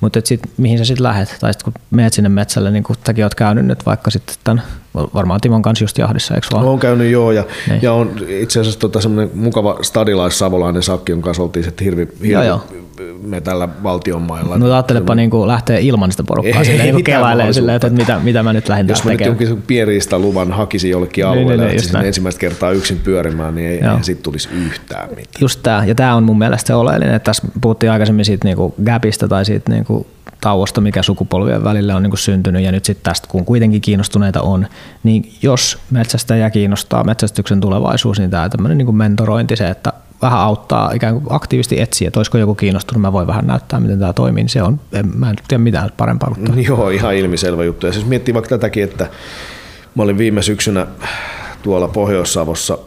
[0.01, 1.37] Mutta sit, mihin sä sitten lähet?
[1.39, 4.63] Tai sitten kun meet sinne metsälle, niin kuin säkin oot käynyt nyt vaikka sitten tämän,
[5.13, 6.65] varmaan Timon kanssa just jahdissa, eikö vaan?
[6.65, 7.81] Olen käynyt joo, ja, Niin.
[7.81, 12.31] ja on itse asiassa tota semmoinen mukava stadilais-savolainen sakki, jonka kanssa oltiin sitten hirvi, hirvi
[12.33, 12.63] Joo, joo.
[13.23, 14.57] me tällä valtionmailla.
[14.57, 17.89] No ajattelepa niin kuin lähteä ilman sitä porukkaa Ei silleen, niin mitään kelailee silleen, että
[17.89, 19.39] mitä, mitä mä nyt lähdin Jos mä nyt tekemään.
[19.41, 22.05] jonkin pienriistä luvan hakisin jollekin Niin, alueelle, niin, niin, että siis näin.
[22.05, 23.89] ensimmäistä kertaa yksin pyörimään, niin ei, Joo.
[23.89, 25.25] eihän siitä tulisi yhtään mitään.
[25.41, 28.75] Just tämä, ja tämä on mun mielestä se oleellinen, että tässä puhuttiin aikaisemmin siitä niinku
[28.85, 30.07] gapista tai siitä niinku
[30.45, 34.67] tauosta, mikä sukupolvien välillä on niinku syntynyt, ja nyt sitten tästä, kun kuitenkin kiinnostuneita on,
[35.03, 40.91] niin jos metsästäjä kiinnostaa metsästyksen tulevaisuus, niin tämä tämmöinen niinku mentorointi, se, että vähän auttaa
[40.91, 44.43] ikään kuin aktiivisesti etsiä, että olisiko joku kiinnostunut, mä voin vähän näyttää, miten tämä toimii,
[44.43, 46.63] niin se on, en, mä en tiedä mitään parempaa kuin toi.
[46.65, 47.87] Joo, ihan ilmiselvä juttu.
[47.87, 49.07] Ja siis miettii vaikka tätäkin, että
[49.95, 50.87] mä olin viime syksynä
[51.63, 52.77] tuolla Pohjois-Savossa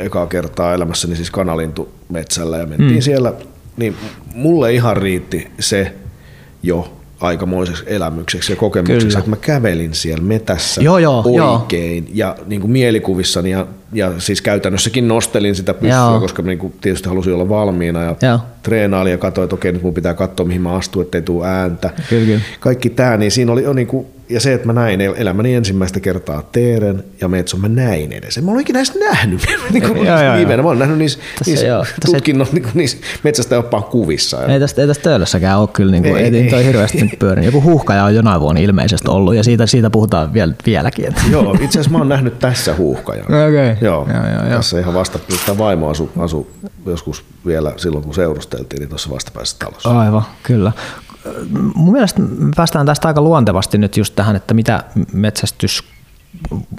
[0.00, 3.00] ekaa kertaa elämässäni siis kanalintu metsällä ja mentiin mm.
[3.00, 3.32] siellä,
[3.76, 3.96] niin
[4.34, 5.94] mulle ihan riitti se
[6.62, 9.18] jo aikamoiseksi elämykseksi ja kokemukseksi, Kyllä.
[9.18, 14.42] että mä kävelin siellä metässä Joo, joo, oikein ja niin kuin mielikuvissani ja, ja siis
[14.42, 16.20] käytännössäkin nostelin sitä pyssyä, Joo.
[16.20, 18.38] koska niin kuin tietysti halusin olla valmiina ja Joo.
[18.62, 21.90] treenailin ja katsoin, että okei, nyt mun pitää katsoa, mihin mä astun, ettei tule ääntä.
[22.08, 22.40] Kyllä, kyllä.
[22.60, 25.54] Kaikki tämä, niin siinä oli jo niin kuin, ja se, että mä näin el- elämäni
[25.54, 28.38] ensimmäistä kertaa Teeren ja Metson, mä näin edes.
[28.38, 29.40] En Mä olen ikinä edes nähnyt
[29.72, 30.62] niin kuin Joo, joo, joo.
[30.62, 34.36] Mä olen nähnyt niissä, Tässä niissä joo, tässä- tutkinnon niin kuin niissä metsästäjäoppaan kuvissa.
[34.42, 37.18] Ja Ei tästä, ei tästä töölössäkään ole kyllä, niin kuin, Ei, ei, ei, hirveästi nyt
[37.18, 37.44] pyörinyt.
[37.54, 41.04] Joku huuhkaja on jonain vuonna ilmeisesti ollut ja siitä, siitä puhutaan vielä, vieläkin.
[41.08, 41.22] Että.
[41.30, 43.26] Joo, itse asiassa mä oon nähnyt tässä huuhkajan.
[43.48, 43.76] Okei.
[43.80, 44.56] Joo, Joo, joo, joo.
[44.56, 46.50] tässä ihan vasta, tämä vaimo asu, asu
[46.86, 49.98] joskus vielä silloin, kun seurusteltiin, niin tuossa vastapäässä talossa.
[50.00, 50.72] Aivan, kyllä.
[51.74, 52.22] Mun mielestä
[52.56, 55.84] päästään tästä aika luontevasti nyt just tähän, että mitä metsästys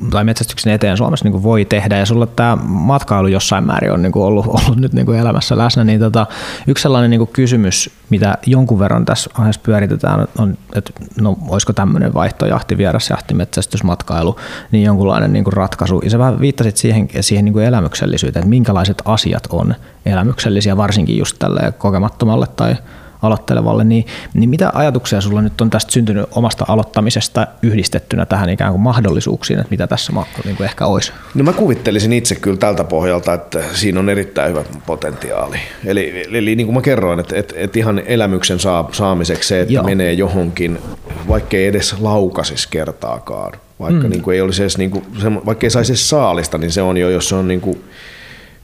[0.09, 4.11] tai metsästyksen eteen Suomessa niin voi tehdä, ja sulla tämä matkailu jossain määrin on niin
[4.11, 6.27] kuin ollut, ollut nyt niin kuin elämässä läsnä, niin tota,
[6.67, 11.73] yksi sellainen niin kuin kysymys, mitä jonkun verran tässä aiheessa pyöritetään, on, että no, olisiko
[11.73, 14.39] tämmöinen vaihtojahti, vierasjahti, metsästysmatkailu,
[14.71, 16.01] niin jonkunlainen niin kuin ratkaisu.
[16.03, 19.75] Ja sä vähän viittasit siihen, siihen niin kuin elämyksellisyyteen, että minkälaiset asiat on
[20.05, 22.75] elämyksellisiä, varsinkin just tälle kokemattomalle tai
[23.21, 28.71] aloittelevalle, niin, niin mitä ajatuksia sulla nyt on tästä syntynyt omasta aloittamisesta yhdistettynä tähän ikään
[28.71, 30.13] kuin mahdollisuuksiin, että mitä tässä
[30.45, 31.11] niin kuin ehkä olisi?
[31.35, 35.57] No mä kuvittelisin itse kyllä tältä pohjalta, että siinä on erittäin hyvä potentiaali.
[35.85, 39.73] Eli, eli niin kuin mä kerroin, että, että, että ihan elämyksen saa, saamiseksi se, että.
[39.73, 39.83] Joo.
[39.83, 40.79] menee johonkin,
[41.27, 44.09] vaikkei edes laukasis kertaakaan, vaikka mm.
[44.09, 45.05] niin kuin ei olisi edes, niin kuin,
[45.45, 47.83] vaikka ei saisi edes saalista, niin se on jo, jos se on niin kuin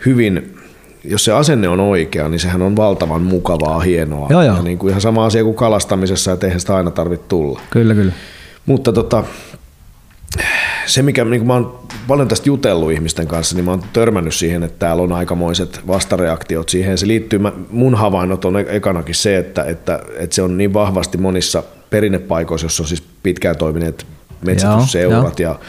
[0.05, 0.57] hyvin,
[1.07, 4.27] jos se asenne on oikea, niin sehän on valtavan mukavaa, hienoa.
[4.29, 4.55] Joo, joo.
[4.55, 7.59] Ja niin kuin ihan sama asia kuin kalastamisessa, että eihän sitä aina tarvitse tulla.
[7.69, 8.11] Kyllä, kyllä.
[8.65, 9.23] Mutta tota,
[10.85, 14.63] se, mikä niin mä oon paljon tästä jutellut ihmisten kanssa, niin mä oon törmännyt siihen,
[14.63, 16.97] että täällä on aikamoiset vastareaktiot siihen.
[16.97, 17.39] Se liittyy,
[17.69, 22.83] mun havainnot on ekanakin se, että, että, että se on niin vahvasti monissa perinnepaikoissa, jossa
[22.83, 24.05] on siis pitkään toimineet
[24.45, 25.59] metsästysseurat ja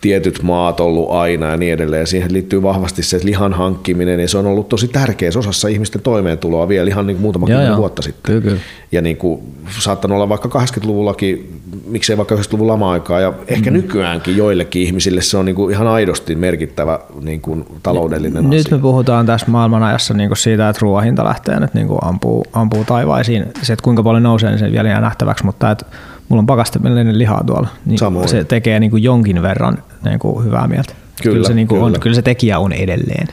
[0.00, 2.06] tietyt maat ollut aina ja niin edelleen.
[2.06, 6.68] Siihen liittyy vahvasti se lihan hankkiminen ja se on ollut tosi tärkeässä osassa ihmisten toimeentuloa
[6.68, 8.22] vielä ihan niin muutama kymmenen vuotta sitten.
[8.22, 8.60] Kyllä, kyllä.
[8.92, 9.40] Ja niin kuin,
[9.78, 13.74] saattanut olla vaikka 80-luvullakin, miksei vaikka 90-luvun lama-aikaa ja ehkä mm.
[13.74, 18.76] nykyäänkin joillekin ihmisille se on niin kuin ihan aidosti merkittävä niin kuin taloudellinen Nyt asia.
[18.76, 22.84] me puhutaan tässä maailmanajassa niin kuin siitä, että ruoahinta lähtee nyt niin kuin ampuu, ampuu
[22.84, 23.46] taivaisiin.
[23.62, 25.86] Se, että kuinka paljon nousee, niin se vielä jää nähtäväksi, mutta että
[26.28, 28.28] mulla on pakastemellinen lihaa tuolla, niin Samoin.
[28.28, 30.94] se tekee niin kuin jonkin verran niin kuin hyvää mieltä.
[31.22, 31.96] Kyllä, kyllä, se, niin kuin kyllä.
[31.96, 33.28] On, kyllä se tekijä on edelleen.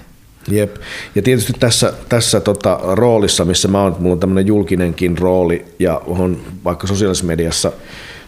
[0.51, 0.75] Jep.
[1.15, 6.01] Ja tietysti tässä, tässä tota roolissa, missä mä oon, mulla on tämmöinen julkinenkin rooli ja
[6.07, 7.71] on vaikka sosiaalisessa mediassa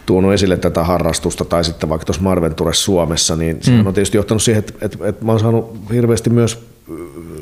[0.06, 3.62] tuonut esille tätä harrastusta tai sitten vaikka tuossa Marventures Suomessa, niin mm.
[3.62, 6.58] se on tietysti johtanut siihen, että, että, että mä oon saanut hirveästi myös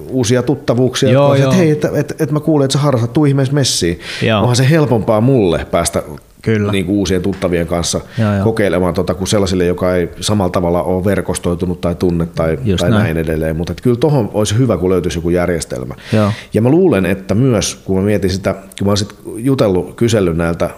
[0.08, 3.24] uusia tuttavuuksia, joo, että, että hei, että, että, että mä kuulen, että sä harrastat, tuu
[3.24, 4.00] ihmeessä messiin.
[4.22, 4.40] Joo.
[4.40, 6.02] Onhan se helpompaa mulle päästä
[6.46, 6.72] Kyllä.
[6.72, 8.44] Niin kuin uusien tuttavien kanssa joo, joo.
[8.44, 13.02] kokeilemaan tota, kuin sellaisille, joka ei samalla tavalla ole verkostoitunut tai tunne tai, tai näin.
[13.02, 13.56] näin edelleen.
[13.56, 15.94] Mutta kyllä tuohon olisi hyvä, kun löytyisi joku järjestelmä.
[16.12, 16.32] Joo.
[16.54, 20.70] Ja mä luulen, että myös, kun mä mietin sitä, kun mä oon jutellut, kysellyt näiltä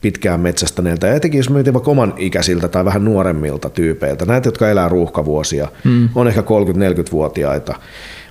[0.00, 4.70] pitkään metsästäneiltä, ja etenkin jos mietin vaikka oman ikäisiltä tai vähän nuoremmilta tyypeiltä, näitä, jotka
[4.70, 6.08] elää ruuhkavuosia, mm.
[6.14, 7.74] on ehkä 30-40-vuotiaita,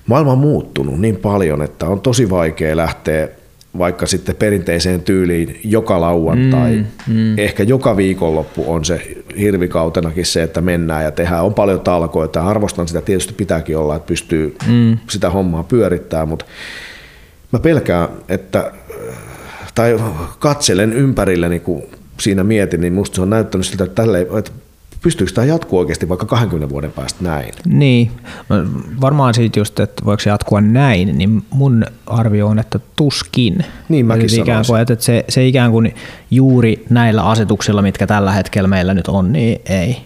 [0.06, 3.28] maailma on muuttunut niin paljon, että on tosi vaikea lähteä
[3.78, 7.38] vaikka sitten perinteiseen tyyliin joka lauantai, mm, mm.
[7.38, 11.44] ehkä joka viikonloppu on se hirvikautenakin se, että mennään ja tehdään.
[11.44, 14.98] On paljon talkoita arvostan sitä, tietysti pitääkin olla, että pystyy mm.
[15.10, 16.44] sitä hommaa pyörittämään, mutta
[17.52, 18.72] mä pelkään, että
[19.74, 19.96] tai
[20.38, 21.82] katselen ympärilleni, kun
[22.20, 24.50] siinä mietin, niin musta se on näyttänyt siltä, että, tälle, että
[25.04, 27.52] pystyykö tämä jatkuu oikeasti vaikka 20 vuoden päästä näin?
[27.66, 28.10] Niin,
[29.00, 33.64] varmaan siitä just, että voiko se jatkua näin, niin mun arvio on, että tuskin.
[33.88, 35.94] Niin mäkin Eli ikään kuin, että se, se ikään kuin
[36.30, 39.96] juuri näillä asetuksilla, mitkä tällä hetkellä meillä nyt on, niin ei.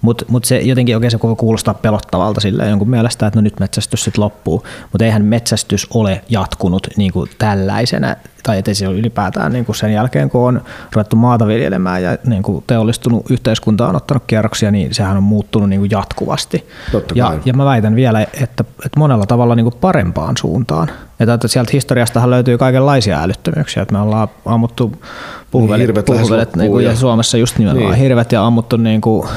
[0.00, 4.04] Mutta mut se jotenkin oikein se kuulostaa pelottavalta sille jonkun mielestä, että no nyt metsästys
[4.04, 4.64] sitten loppuu.
[4.92, 9.76] Mutta eihän metsästys ole jatkunut niin kuin tällaisena, tai ettei se ole ylipäätään niin kuin
[9.76, 10.60] sen jälkeen, kun on
[10.92, 15.68] ruvettu maata viljelemään ja niin kuin teollistunut yhteiskunta on ottanut kierroksia, niin sehän on muuttunut
[15.68, 16.68] niin kuin jatkuvasti.
[16.92, 20.90] Totta ja, ja mä väitän vielä, että, että monella tavalla niin kuin parempaan suuntaan.
[21.20, 24.92] Että, että sieltä historiastahan löytyy kaikenlaisia älyttömyyksiä, että me ollaan ammuttu
[25.50, 28.02] puhuvelet, niin, puhuvelet niin kuin, ja Suomessa just nimenomaan niin.
[28.02, 29.28] hirvet ja ammuttu niin kuin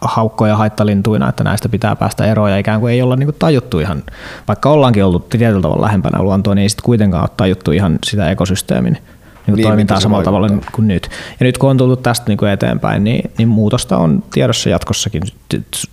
[0.00, 4.02] haukkoja haittalintuina, että näistä pitää päästä eroon ja ikään kuin ei olla niin tajuttu ihan,
[4.48, 8.30] vaikka ollaankin ollut tietyllä tavalla lähempänä luontoa, niin ei sitten kuitenkaan ole tajuttu ihan sitä
[8.30, 8.98] ekosysteemin
[9.46, 11.10] niin niin, toimintaa samalla tavalla kuin nyt.
[11.40, 15.22] Ja nyt kun on tullut tästä niin kuin eteenpäin, niin, niin muutosta on tiedossa jatkossakin.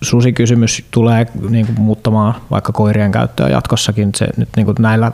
[0.02, 4.10] Susikysymys tulee niin kuin muuttamaan vaikka koirien käyttöä jatkossakin.
[4.16, 5.12] Se nyt niin kuin näillä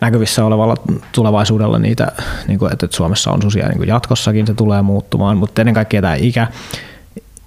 [0.00, 0.76] näkyvissä olevalla
[1.12, 2.12] tulevaisuudella niitä,
[2.48, 6.02] niin kuin, että Suomessa on susia niin kuin jatkossakin, se tulee muuttumaan, mutta ennen kaikkea
[6.02, 6.46] tämä ikä,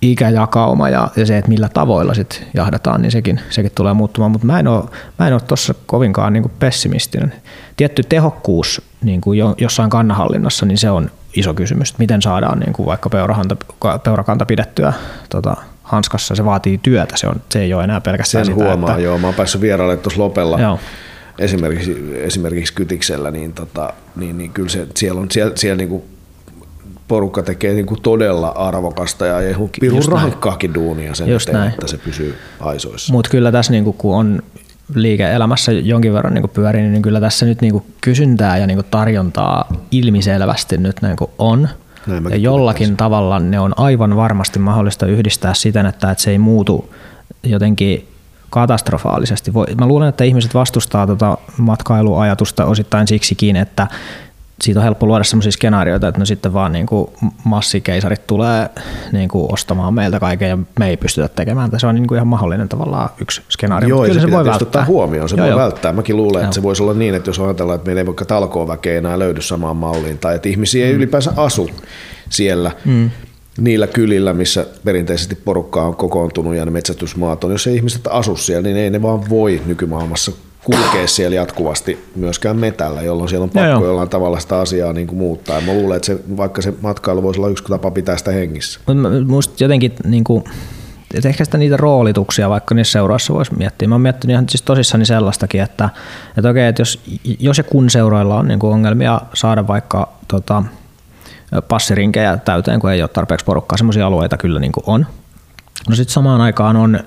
[0.01, 4.31] ikäjakauma ja, ja se, että millä tavoilla sit jahdataan, niin sekin, sekin tulee muuttumaan.
[4.31, 4.83] Mutta mä en ole,
[5.19, 7.33] mä en ole tuossa kovinkaan niin kuin pessimistinen.
[7.77, 11.97] Tietty tehokkuus niin kuin jossain kannanhallinnassa, niin se on iso kysymys.
[11.99, 13.55] Miten saadaan niin kuin vaikka peurakanta,
[14.03, 14.93] peurakanta pidettyä
[15.29, 18.89] tota, hanskassa, se vaatii työtä, se, on, se ei ole enää pelkästään Sen sitä, huomaa,
[18.89, 19.01] että...
[19.01, 19.17] joo.
[19.17, 20.59] Mä oon päässyt vieraille tuossa Lopella.
[20.59, 20.79] Joo
[21.39, 26.03] esimerkiksi, esimerkiksi Kytiksellä, niin, tota, niin, niin kyllä se, siellä on siellä, siellä niin kuin
[27.07, 31.73] porukka tekee niin kuin todella arvokasta ja pirun rankkaakin duunia sen Just eteen, näin.
[31.73, 33.13] että se pysyy aisoissa.
[33.13, 34.41] Mutta kyllä tässä niin kuin, kun on
[34.95, 40.77] liike-elämässä jonkin verran niin pyörii, niin kyllä tässä nyt niin kysyntää ja niin tarjontaa ilmiselvästi
[40.77, 41.69] nyt niin on.
[42.29, 46.93] ja jollakin tavalla ne on aivan varmasti mahdollista yhdistää siten, että, että se ei muutu
[47.43, 48.07] jotenkin
[48.49, 49.51] katastrofaalisesti.
[49.79, 53.87] Mä luulen, että ihmiset vastustaa tuota matkailuajatusta osittain siksikin, että
[54.61, 57.11] siitä on helppo luoda sellaisia skenaarioita, että no sitten vaan niin kuin
[57.43, 58.69] massikeisarit tulee
[59.11, 61.69] niin kuin ostamaan meiltä kaiken ja me ei pystytä tekemään.
[61.77, 63.89] Se on niin kuin ihan mahdollinen tavallaan yksi skenaario.
[63.89, 64.67] Joo, kyllä se, se voi välttää.
[64.67, 65.59] ottaa huomioon, se joo, voi joo.
[65.59, 65.93] välttää.
[65.93, 66.53] Mäkin luulen, että joo.
[66.53, 69.77] se voisi olla niin, että jos ajatellaan, että meillä ei vaikka talkooväkeä enää löydy samaan
[69.77, 70.97] malliin tai että ihmisiä ei mm.
[70.97, 71.69] ylipäänsä asu
[72.29, 73.09] siellä, mm
[73.57, 78.35] niillä kylillä, missä perinteisesti porukka on kokoontunut ja ne metsästysmaat on, jos ei ihmiset asu
[78.35, 80.31] siellä, niin ei ne vaan voi nykymaailmassa
[80.65, 85.07] kulkea siellä jatkuvasti myöskään metällä, jolloin siellä on pakko joo, jollain tavalla sitä asiaa niin
[85.07, 85.55] kuin muuttaa.
[85.55, 88.79] Ja mä luulen, että se, vaikka se matkailu voisi olla yksi tapa pitää sitä hengissä.
[89.27, 90.43] Musta jotenkin niin kuin,
[91.13, 93.87] että ehkä sitä niitä roolituksia vaikka niissä seuroissa voisi miettiä.
[93.87, 95.89] Mä oon miettinyt ihan siis tosissani sellaistakin, että,
[96.37, 96.99] että okei, että jos,
[97.39, 100.63] jos ja kun seuroilla on niin kuin ongelmia saada vaikka tota,
[101.67, 105.05] passirinkejä täyteen, kun ei ole tarpeeksi porukkaa, semmoisia alueita kyllä niin kuin on.
[105.89, 106.99] No sitten samaan aikaan on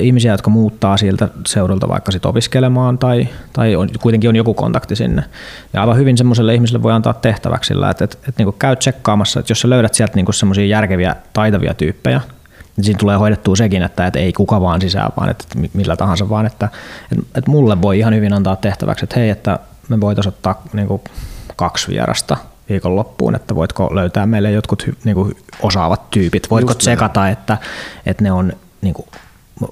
[0.00, 4.96] ihmisiä, jotka muuttaa sieltä seudulta vaikka sit opiskelemaan tai, tai on, kuitenkin on joku kontakti
[4.96, 5.24] sinne.
[5.72, 9.40] Ja aivan hyvin semmoiselle ihmiselle voi antaa tehtäväksi sillä, että, että, että niin käy tsekkaamassa,
[9.40, 12.20] että jos sä löydät sieltä niin semmoisia järkeviä, taitavia tyyppejä,
[12.76, 16.28] niin siinä tulee hoidettua sekin, että, että ei kuka vaan sisään, vaan että millä tahansa,
[16.28, 16.68] vaan että,
[17.12, 19.58] että, että mulle voi ihan hyvin antaa tehtäväksi, että hei, että
[19.88, 21.02] me voitaisiin ottaa niin kuin
[21.56, 22.36] kaksi vierasta
[22.68, 27.32] viikonloppuun, että voitko löytää meille jotkut niin kuin osaavat tyypit, voitko Just tsekata, näin.
[27.32, 27.58] että,
[28.06, 28.52] että ne on
[28.82, 29.06] niin kuin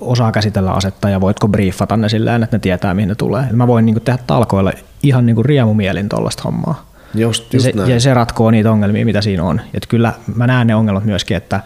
[0.00, 3.44] osaa käsitellä asetta ja voitko briefata ne silleen, että ne tietää mihin ne tulee.
[3.52, 4.72] Mä voin niin kuin tehdä talkoilla
[5.02, 6.90] ihan niin kuin riemumielin tuollaista hommaa.
[7.14, 7.90] Just, just ja, se, näin.
[7.90, 9.60] ja se ratkoo niitä ongelmia, mitä siinä on.
[9.74, 11.60] Et kyllä mä näen ne ongelmat myöskin, että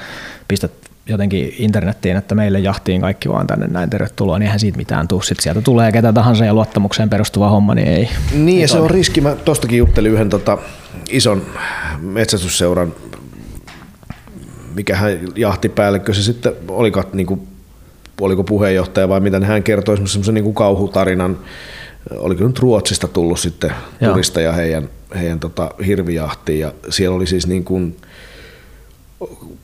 [0.49, 0.73] pistät
[1.07, 5.23] jotenkin internettiin, että meille jahtiin kaikki vaan tänne näin tervetuloa, niin eihän siitä mitään tuu.
[5.23, 8.09] Sitten sieltä tulee ketä tahansa ja luottamukseen perustuva homma, niin ei.
[8.33, 9.21] Niin ei ja se on riski.
[9.21, 10.59] Mä tostakin juttelin yhden tota,
[11.11, 11.43] ison
[12.01, 12.95] metsästysseuran,
[14.75, 17.49] mikä hän jahtipäällikkö se sitten olikaan niin kuin,
[18.21, 21.39] oliko puheenjohtaja vai mitä, niin hän kertoi semmoisen niin kuin kauhutarinan,
[22.16, 23.73] oliko nyt Ruotsista tullut sitten
[24.05, 26.61] turisteja heidän, heidän tota, hirvijahtiin.
[26.61, 27.97] Ja siellä oli siis niin kuin,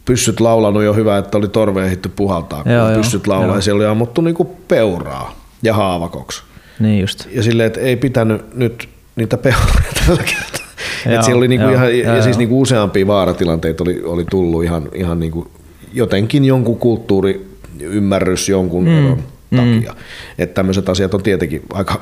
[0.05, 3.57] pyssyt laulanut jo hyvä, että oli torve ehditty puhaltaa, kun joo, pyssyt laulaa.
[3.57, 6.43] Ja siellä oli ammuttu niin kuin peuraa ja haavakoksi.
[6.81, 7.27] Niin just.
[7.33, 10.67] Ja silleen, että ei pitänyt nyt niitä peuroja tällä kertaa.
[11.13, 14.65] Joo, siellä oli niinku joo, ihan, joo, ja siis niinku useampia vaaratilanteita oli, oli tullut
[14.65, 15.51] ihan, ihan niinku
[15.93, 19.57] jotenkin jonkun kulttuuri ymmärrys jonkun mm, eron mm.
[19.57, 19.95] takia.
[20.39, 22.01] Että tämmöiset asiat on tietenkin aika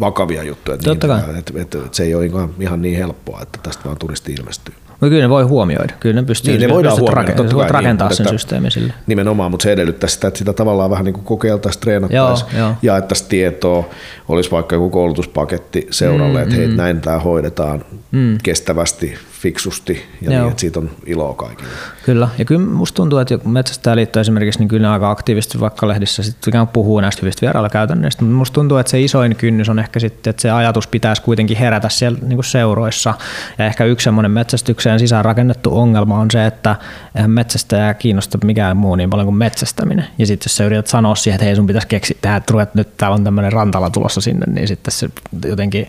[0.00, 0.78] vakavia juttuja.
[0.78, 4.32] Totta niin, että, että, että, se ei ole ihan niin helppoa, että tästä vaan turisti
[4.32, 4.74] ilmestyy.
[5.00, 5.94] No kyllä ne voi huomioida.
[6.00, 8.94] Kyllä ne pystyy niin, ne voidaan huomioida, rakentaa, totta kai, rakentaa niin, sen systeemin sille.
[9.06, 12.50] Nimenomaan, mutta se edellyttää sitä, että sitä tavallaan vähän niin kuin kokeiltaisiin, treenattaisiin,
[12.82, 13.88] jaettaisiin tietoa,
[14.28, 16.76] olisi vaikka joku koulutuspaketti seuralle, mm, että hei, mm.
[16.76, 18.38] näin tämä hoidetaan mm.
[18.42, 19.14] kestävästi,
[19.44, 21.70] fiksusti ja niin, että siitä on iloa kaikille.
[22.04, 26.66] Kyllä, ja kyllä musta tuntuu, että Metsästäjäliitto esimerkiksi niin kyllä aika aktiivisesti vaikka lehdissä sitten
[26.66, 30.42] puhuu näistä hyvistä vierailukäytännöistä, mutta musta tuntuu, että se isoin kynnys on ehkä sitten, että
[30.42, 33.14] se ajatus pitäisi kuitenkin herätä siellä niin kuin seuroissa.
[33.58, 36.76] Ja ehkä yksi semmoinen metsästykseen sisään rakennettu ongelma on se, että
[37.14, 40.06] eihän metsästäjää kiinnosta mikään muu niin paljon kuin metsästäminen.
[40.18, 43.14] Ja sitten jos sä yrität sanoa siihen, että hei sun pitäisi keksiä että nyt täällä
[43.14, 45.08] on tämmöinen rantala tulossa sinne, niin sitten se
[45.46, 45.88] jotenkin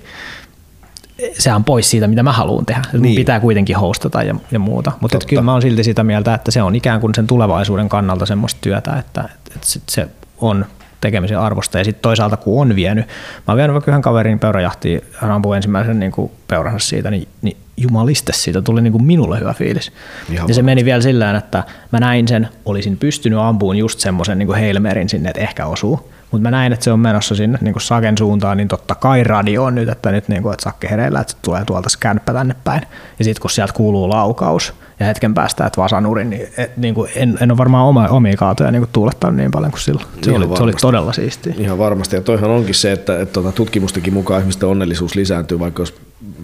[1.34, 2.82] se on pois siitä, mitä mä haluan tehdä.
[2.94, 3.16] Niin.
[3.16, 4.92] pitää kuitenkin hostata ja, ja muuta.
[5.00, 8.26] Mutta kyllä mä oon silti sitä mieltä, että se on ikään kuin sen tulevaisuuden kannalta
[8.26, 10.08] semmoista työtä, että, että se
[10.38, 10.66] on
[11.02, 11.78] tekemisen arvosta.
[11.78, 13.12] Ja sitten toisaalta, kun on vienyt, mä
[13.48, 17.58] oon vienyt vaikka yhden kaverin peurajahtiin, hän ampui ensimmäisen niin kuin peuransa siitä, niin, niin
[17.78, 19.92] jumaliste siitä tuli niin kuin minulle hyvä fiilis.
[20.30, 24.38] Ihan ja se meni vielä sillä että mä näin sen, olisin pystynyt ampuun just semmoisen
[24.38, 27.74] niin heilmerin sinne, että ehkä osuu mutta mä näin, että se on menossa sinne niin
[27.74, 30.90] kuin Saken suuntaan, niin totta kai radio on nyt, että nyt niin kuin, että Sakke
[30.90, 32.82] hereillä, että tulee tuolta skänppä tänne päin.
[33.20, 37.12] Ja sitten kun sieltä kuuluu laukaus ja hetken päästä, että vasanurin, niin, et, niin kuin
[37.16, 40.06] en, en ole varmaan oma, omia kaatoja niin kuin tuulettanut niin paljon kuin silloin.
[40.22, 41.54] Se, oli, se oli todella siistiä.
[41.58, 42.16] Ihan varmasti.
[42.16, 45.96] Ja toihan onkin se, että, että tuota, tutkimustenkin mukaan ihmisten onnellisuus lisääntyy, vaikka jos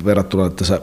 [0.05, 0.81] verrattuna, että sä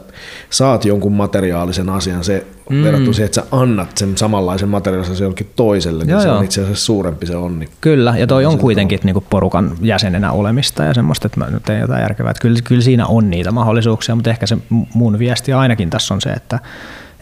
[0.49, 2.83] saat jonkun materiaalisen asian, se mm.
[2.83, 6.61] verrattuna siihen, että sä annat sen samanlaisen materiaalisen jollekin toiselle, niin joo, se on itse
[6.61, 7.69] asiassa suurempi se onni.
[7.81, 11.81] Kyllä, ja toi on kuitenkin niinku porukan jäsenenä olemista ja semmoista, että mä nyt teen
[11.81, 12.31] jotain järkevää.
[12.31, 14.57] Että kyllä, kyllä siinä on niitä mahdollisuuksia, mutta ehkä se
[14.93, 16.59] mun viesti ainakin tässä on se, että,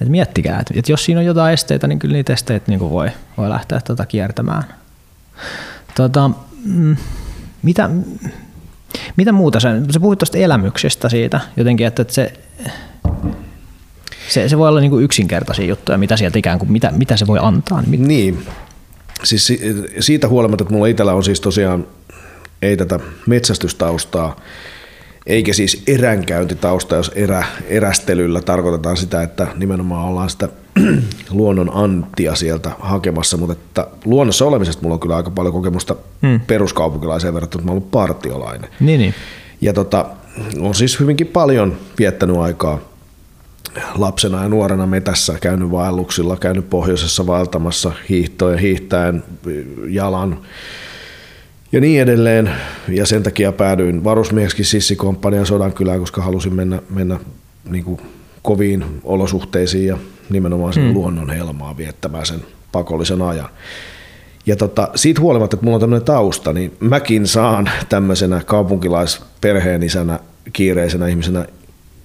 [0.01, 3.09] että miettikää, että, että jos siinä on jotain esteitä, niin kyllä niitä esteitä niin voi,
[3.37, 4.63] voi lähteä tota kiertämään.
[5.95, 6.31] Tota,
[6.65, 6.97] mm,
[7.63, 7.89] mitä,
[9.15, 12.33] mitä muuta sä, sä puhuit tuosta elämyksestä siitä jotenkin, että, se,
[14.29, 17.27] se, se voi olla niin kuin yksinkertaisia juttuja, mitä sieltä ikään kuin, mitä, mitä se
[17.27, 17.81] voi antaa.
[17.81, 18.47] Niin, niin.
[19.23, 19.53] Siis
[19.99, 21.87] siitä huolimatta, että mulla itsellä on siis tosiaan
[22.61, 24.39] ei tätä metsästystaustaa,
[25.28, 30.49] eikä siis eränkäyntitausta, jos erä, erästelyllä tarkoitetaan sitä, että nimenomaan ollaan sitä
[31.30, 36.39] luonnon anttia sieltä hakemassa, mutta että luonnossa olemisesta mulla on kyllä aika paljon kokemusta hmm.
[36.39, 38.69] peruskaupunkilaiseen verrattuna, että mä ollut partiolainen.
[38.80, 39.13] Niin, niin.
[39.61, 40.05] Ja tota,
[40.59, 42.80] on siis hyvinkin paljon viettänyt aikaa
[43.95, 49.23] lapsena ja nuorena metässä, käynyt vaelluksilla, käynyt pohjoisessa vaeltamassa hiihtojen, hiihtäen
[49.88, 50.39] jalan
[51.72, 52.51] ja niin edelleen.
[52.88, 57.20] Ja sen takia päädyin varusmieheksi Sissikomppanian Sodankylään, koska halusin mennä, mennä
[57.70, 58.01] niin kuin
[58.41, 59.97] koviin olosuhteisiin ja
[60.30, 60.93] nimenomaan sen mm.
[60.93, 62.39] luonnon helmaa viettämään sen
[62.72, 63.49] pakollisen ajan.
[64.45, 70.20] Ja tota, siitä huolimatta, että mulla on tämmöinen tausta, niin mäkin saan tämmöisenä kaupunkilaisperheenisänä,
[70.53, 71.45] kiireisenä ihmisenä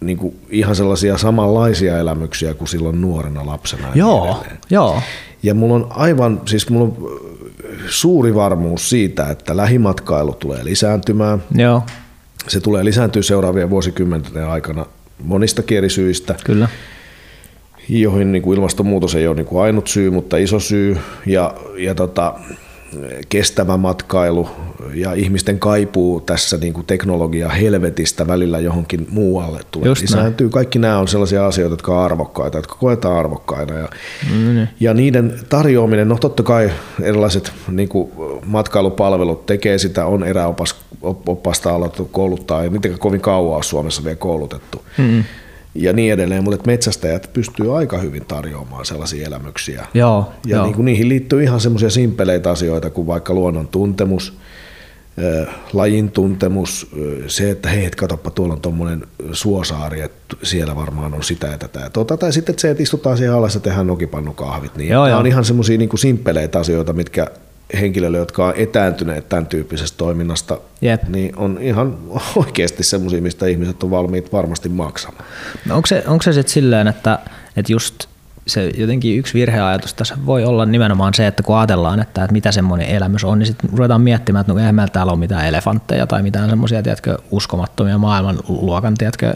[0.01, 3.89] niin kuin ihan sellaisia samanlaisia elämyksiä kuin silloin nuorena lapsena.
[3.95, 5.03] Joo, joo.
[5.43, 6.97] Ja mulla on aivan, siis mulla on
[7.89, 11.43] suuri varmuus siitä, että lähimatkailu tulee lisääntymään.
[11.55, 11.83] Joo.
[12.49, 14.87] Se tulee lisääntyä seuraavien vuosikymmenten aikana
[15.23, 16.35] monista eri syistä.
[16.45, 16.69] Kyllä.
[17.89, 20.99] joihin niin kuin ilmastonmuutos ei ole niin kuin ainut syy, mutta iso syy.
[21.27, 22.35] Ja, ja tota,
[23.29, 24.49] kestävä matkailu
[24.95, 30.45] ja ihmisten kaipuu tässä niin kuin teknologia helvetistä välillä johonkin muualle tulee Just lisääntyy.
[30.45, 30.53] Näin.
[30.53, 33.75] Kaikki nämä on sellaisia asioita, jotka on arvokkaita, jotka koetaan arvokkaina.
[33.75, 33.89] Ja,
[34.33, 34.67] mm.
[34.81, 36.71] ja niiden tarjoaminen, no totta kai
[37.03, 38.13] erilaiset niin kuin
[38.47, 44.85] matkailupalvelut tekee sitä, on eräopasta alettu kouluttaa, ei mitenkään kovin kauan Suomessa vielä koulutettu.
[44.99, 45.25] Mm
[45.75, 49.87] ja niin edelleen, mutta metsästäjät pystyy aika hyvin tarjoamaan sellaisia elämyksiä.
[49.95, 50.65] Joo, ja joo.
[50.65, 54.39] Niin kuin niihin liittyy ihan semmoisia simpeleitä asioita kuin vaikka luonnon tuntemus,
[55.73, 56.91] lajin tuntemus,
[57.27, 61.59] se, että hei, et katoppa, tuolla on tuommoinen suosaari, että siellä varmaan on sitä ja
[61.59, 64.77] tätä ja tota, tai sitten se, että istutaan siihen alas ja tehdään nokipannukahvit.
[64.77, 65.19] Niin joo, joo.
[65.19, 67.27] on ihan semmoisia niin simpeleitä asioita, mitkä
[67.81, 71.03] henkilöille, jotka on etääntyneet tämän tyyppisestä toiminnasta, Jep.
[71.09, 71.99] niin on ihan
[72.37, 75.25] oikeasti semmoisia, mistä ihmiset on valmiit varmasti maksamaan.
[75.67, 77.19] No onko se, onko se sitten silleen, että,
[77.57, 78.07] että just
[78.47, 82.53] se jotenkin yksi virheajatus tässä voi olla nimenomaan se, että kun ajatellaan, että, että mitä
[82.53, 86.07] semmoinen elämys on, niin sitten ruvetaan miettimään, että no eihän meillä täällä ole mitään elefantteja
[86.07, 89.35] tai mitään semmoisia, tiedätkö, uskomattomia maailmanluokan, tiedätkö,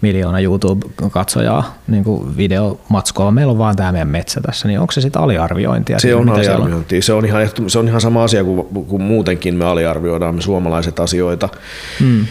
[0.00, 5.00] miljoona YouTube-katsojaa niin kuin videomatskoa, meillä on vaan tämä meidän metsä tässä, niin onko se
[5.00, 5.98] sitten aliarviointia?
[5.98, 9.64] Se on aliarviointia, se on, ihan, se on ihan sama asia kuin, kuin muutenkin me
[9.64, 11.48] aliarvioidaan me suomalaiset asioita.
[12.00, 12.26] Hmm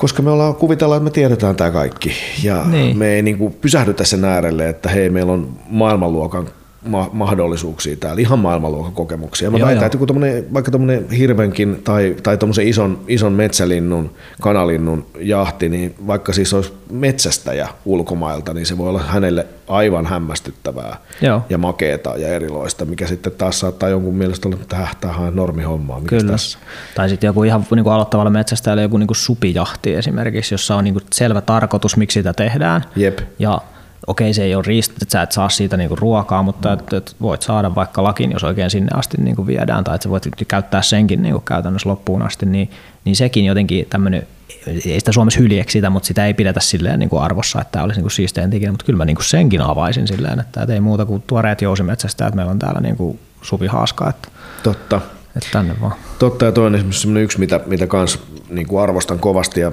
[0.00, 2.12] koska me ollaan kuvitellaan, että me tiedetään tämä kaikki.
[2.42, 2.98] Ja niin.
[2.98, 6.48] me ei niin kuin pysähdytä sen äärelle, että hei, meillä on maailmanluokan
[6.86, 9.50] ma- mahdollisuuksia täällä, ihan maailmanluokan kokemuksia.
[9.50, 9.86] Mä joo, väitän, joo.
[9.86, 14.10] että kun tommonen, vaikka tuommoinen hirvenkin tai, tai tuommoisen ison, ison metsälinnun,
[14.40, 20.96] kanalinnun jahti, niin vaikka siis olisi metsästäjä ulkomailta, niin se voi olla hänelle aivan hämmästyttävää
[21.22, 21.42] joo.
[21.50, 26.00] ja makeeta ja eriloista, mikä sitten taas saattaa jonkun mielestä olla, on normihommaa.
[26.06, 26.32] Kyllä.
[26.32, 26.58] Tässä?
[26.94, 30.84] Tai sitten joku ihan niin kuin aloittavalle metsästäjälle joku niin kuin supijahti esimerkiksi, jossa on
[30.84, 32.84] niin kuin selvä tarkoitus, miksi sitä tehdään.
[32.96, 33.18] Jep.
[33.38, 33.60] Ja
[34.06, 36.74] okei se ei ole riistä, että sä et saa siitä niinku ruokaa, mutta mm.
[36.74, 40.10] et, et voit saada vaikka lakin, jos oikein sinne asti niinku viedään, tai että sä
[40.10, 42.70] voit käyttää senkin niinku käytännössä loppuun asti, niin,
[43.04, 44.26] niin sekin jotenkin tämmöinen,
[44.66, 48.10] ei sitä Suomessa hyljeksitä, mutta sitä ei pidetä silleen niinku arvossa, että tämä olisi niinku
[48.10, 51.62] siistein ikinä, mutta kyllä mä niinku senkin avaisin silleen, että et ei muuta kuin tuoreet
[51.62, 54.10] jousimetsästä, että meillä on täällä niinku suvi haaska.
[54.10, 54.28] Että,
[54.62, 55.00] Totta.
[55.36, 55.94] Että tänne vaan.
[56.18, 59.72] Totta ja toinen esimerkiksi yksi, mitä, mitä kans niin kuin arvostan kovasti ja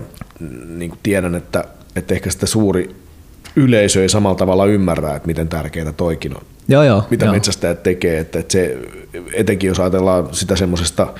[0.68, 1.66] niin kuin tiedän, että,
[1.96, 3.07] että ehkä sitä suuri
[3.58, 6.42] yleisö ei samalla tavalla ymmärrä, että miten tärkeää toikin on.
[6.68, 7.34] Joo, joo, mitä joo.
[7.34, 8.78] metsästäjät tekee, että, että se,
[9.34, 11.14] etenkin jos ajatellaan sitä semmoisesta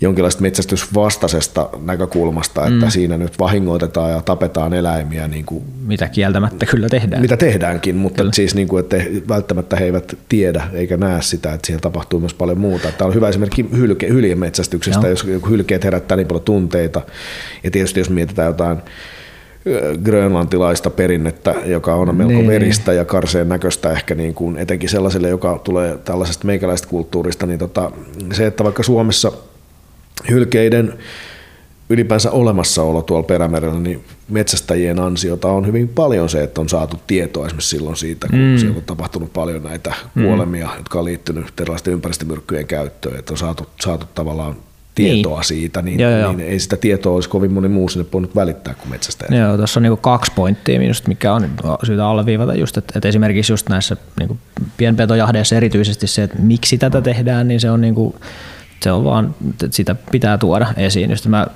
[0.00, 2.90] jonkinlaista metsästysvastaisesta näkökulmasta, että mm.
[2.90, 5.28] siinä nyt vahingoitetaan ja tapetaan eläimiä.
[5.28, 7.22] Niin kuin, mitä kieltämättä kyllä tehdään.
[7.22, 8.32] Mitä tehdäänkin, mutta kyllä.
[8.32, 8.96] siis niin kuin, että
[9.28, 12.92] välttämättä he eivät tiedä eikä näe sitä, että siellä tapahtuu myös paljon muuta.
[12.92, 15.10] Tämä on hyvä esimerkki hylke, metsästyksestä, Joo.
[15.10, 17.00] jos hylkeet herättää niin paljon tunteita.
[17.64, 18.78] Ja tietysti jos mietitään jotain
[20.04, 22.46] grönlantilaista perinnettä, joka on melko niin.
[22.46, 27.58] veristä ja karseen näköistä ehkä niin kuin etenkin sellaiselle, joka tulee tällaisesta meikäläistä kulttuurista, niin
[27.58, 27.90] tota,
[28.32, 29.32] se, että vaikka Suomessa
[30.30, 30.94] hylkeiden
[31.90, 37.46] ylipäänsä olemassaolo tuolla perämerellä, niin metsästäjien ansiota on hyvin paljon se, että on saatu tietoa
[37.46, 38.58] esimerkiksi silloin siitä, kun mm.
[38.58, 40.76] siellä on tapahtunut paljon näitä kuolemia, mm.
[40.76, 44.56] jotka on liittynyt erilaisten ympäristömyrkkyjen käyttöön, että on saatu, saatu tavallaan
[45.06, 45.44] tietoa niin.
[45.44, 46.32] siitä, niin, joo, joo.
[46.32, 49.40] niin ei sitä tietoa olisi kovin moni muu sinne voinut välittää kuin metsästäjä.
[49.40, 51.50] Joo, tuossa on niinku kaksi pointtia minusta, mikä on
[51.82, 54.38] syytä alleviivata just, että, että esimerkiksi just näissä niinku
[54.76, 58.16] pienpetojahdeissa erityisesti se, että miksi tätä tehdään, niin se on niinku,
[58.80, 61.10] se on vaan, että sitä pitää tuoda esiin.
[61.10, 61.46] Just mä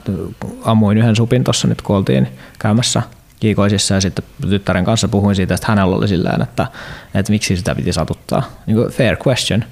[0.64, 2.28] ammuin yhden supin tuossa nyt, kun oltiin
[2.58, 3.02] käymässä
[3.40, 6.66] kiikoisissa ja sitten tyttären kanssa puhuin siitä, että hänellä oli sillä että,
[7.14, 8.42] että miksi sitä piti satuttaa.
[8.66, 9.64] Niin kuin fair question.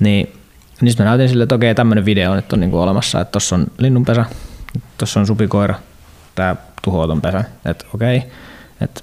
[0.00, 0.37] Niin
[0.80, 3.56] niin sitten mä näytin sille, että okei, tämmöinen video nyt on niinku olemassa, että tuossa
[3.56, 4.24] on linnunpesä,
[4.98, 5.74] tuossa on supikoira,
[6.34, 8.22] tämä tuhoaton pesä, että okei,
[8.80, 9.00] että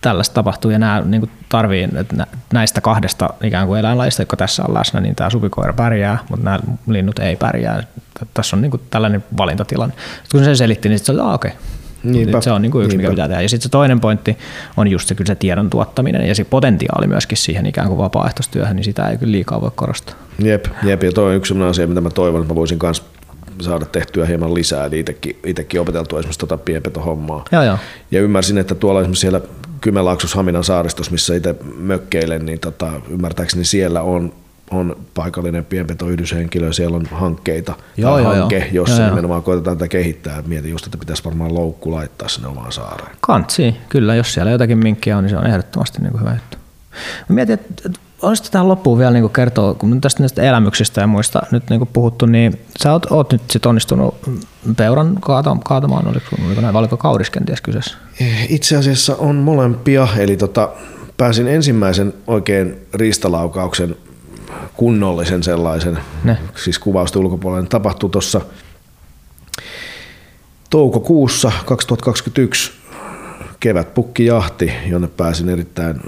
[0.00, 4.74] tällaista tapahtuu ja nämä niin tarvii, että näistä kahdesta ikään kuin eläinlajista, jotka tässä on
[4.74, 7.82] läsnä, niin tämä supikoira pärjää, mutta nämä linnut ei pärjää.
[8.34, 9.94] Tässä on niin kuin tällainen valintatilanne.
[10.22, 11.52] Sitten kun se selitti, niin se oli, okei,
[12.04, 12.40] Niinpä.
[12.40, 13.10] Se on niin kuin yksi, Niinpä.
[13.10, 13.42] mikä pitää tehdä.
[13.42, 14.38] Ja sitten se toinen pointti
[14.76, 18.76] on just se, kyllä se tiedon tuottaminen ja se potentiaali myöskin siihen ikään kuin vapaaehtoistyöhön,
[18.76, 20.14] niin sitä ei kyllä liikaa voi korostaa.
[20.38, 21.02] Jep, jep.
[21.02, 23.02] ja toi on yksi sellainen asia, mitä mä toivon, että mä voisin myös
[23.60, 25.04] saada tehtyä hieman lisää, eli
[25.46, 27.44] itsekin, opeteltua esimerkiksi tuota pienpetohommaa.
[27.52, 27.78] Joo, joo.
[28.10, 29.40] Ja ymmärsin, että tuolla esimerkiksi siellä
[29.80, 34.32] Kymenlaaksossa Haminan saaristossa, missä itse mökkeilen, niin tota, ymmärtääkseni siellä on
[34.70, 38.68] on paikallinen pienpetoyhdyshenkilö, siellä on hankkeita joo, tai joo, hanke, joo.
[38.72, 39.42] jossa joo, nimenomaan joo.
[39.42, 40.42] koitetaan tätä kehittää.
[40.46, 43.16] Mietin just, että pitäisi varmaan loukku laittaa sinne omaan saareen.
[43.20, 44.14] Kantsi, kyllä.
[44.14, 46.56] Jos siellä jotakin minkkiä on, niin se on ehdottomasti niin kuin hyvä juttu.
[47.28, 47.90] Mä mietin, että
[48.22, 52.26] olisiko tähän loppuun vielä niin kertoa, kun tästä näistä elämyksistä ja muista nyt niin puhuttu,
[52.26, 54.14] niin sä oot, oot nyt sit onnistunut
[54.76, 55.18] peuran
[55.64, 57.96] kaatamaan, oliko, oliko näin, oliko kauris kenties kyseessä?
[58.48, 60.68] Itse asiassa on molempia, eli tota,
[61.16, 63.96] pääsin ensimmäisen oikein riistalaukauksen
[64.74, 66.38] kunnollisen sellaisen, ne.
[66.56, 68.40] siis kuvausta ulkopuolella, tapahtui tuossa
[70.70, 72.72] toukokuussa 2021
[73.60, 76.00] kevätpukkijahti, jonne pääsin erittäin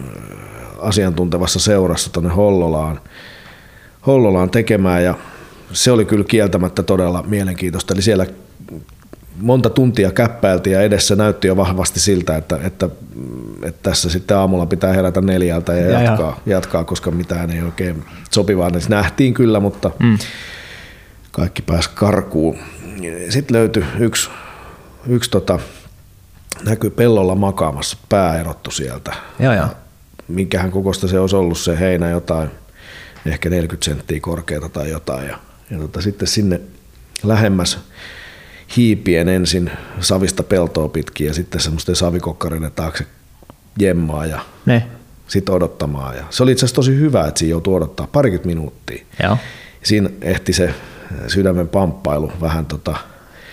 [0.78, 3.00] asiantuntevassa seurassa tuonne Hollolaan,
[4.07, 5.14] Hollolaan tekemään ja
[5.72, 7.94] se oli kyllä kieltämättä todella mielenkiintoista.
[7.94, 8.26] Eli siellä
[9.41, 12.89] monta tuntia käppäiltiin ja edessä näytti jo vahvasti siltä, että, että,
[13.62, 18.05] että tässä sitten aamulla pitää herätä neljältä ja, ja jatkaa, jatkaa, koska mitään ei oikein
[18.30, 20.18] sopivaa niin nähtiin kyllä, mutta mm.
[21.32, 22.59] kaikki pääsi karkuun.
[23.28, 24.30] Sitten löytyi yksi,
[25.07, 25.59] yksi tota,
[26.64, 29.12] näkyy pellolla makaamassa, pää erottu sieltä.
[29.39, 29.68] Joo, joo.
[30.28, 32.51] Minkähän kokosta se olisi ollut se heinä jotain,
[33.26, 35.28] ehkä 40 senttiä korkeata tai jotain.
[35.28, 35.39] Ja,
[35.70, 36.61] ja tota, sitten sinne
[37.22, 37.78] lähemmäs
[38.76, 43.06] hiipien ensin savista peltoa pitkin ja sitten semmoisten savikokkareiden taakse
[43.78, 44.40] jemmaa ja
[45.28, 46.16] sitten odottamaan.
[46.16, 49.04] Ja se oli itse asiassa tosi hyvä, että siinä joutui odottaa parikymmentä minuuttia.
[49.22, 49.38] Joo.
[49.82, 50.74] Siinä ehti se
[51.26, 52.96] sydämen pamppailu vähän tota,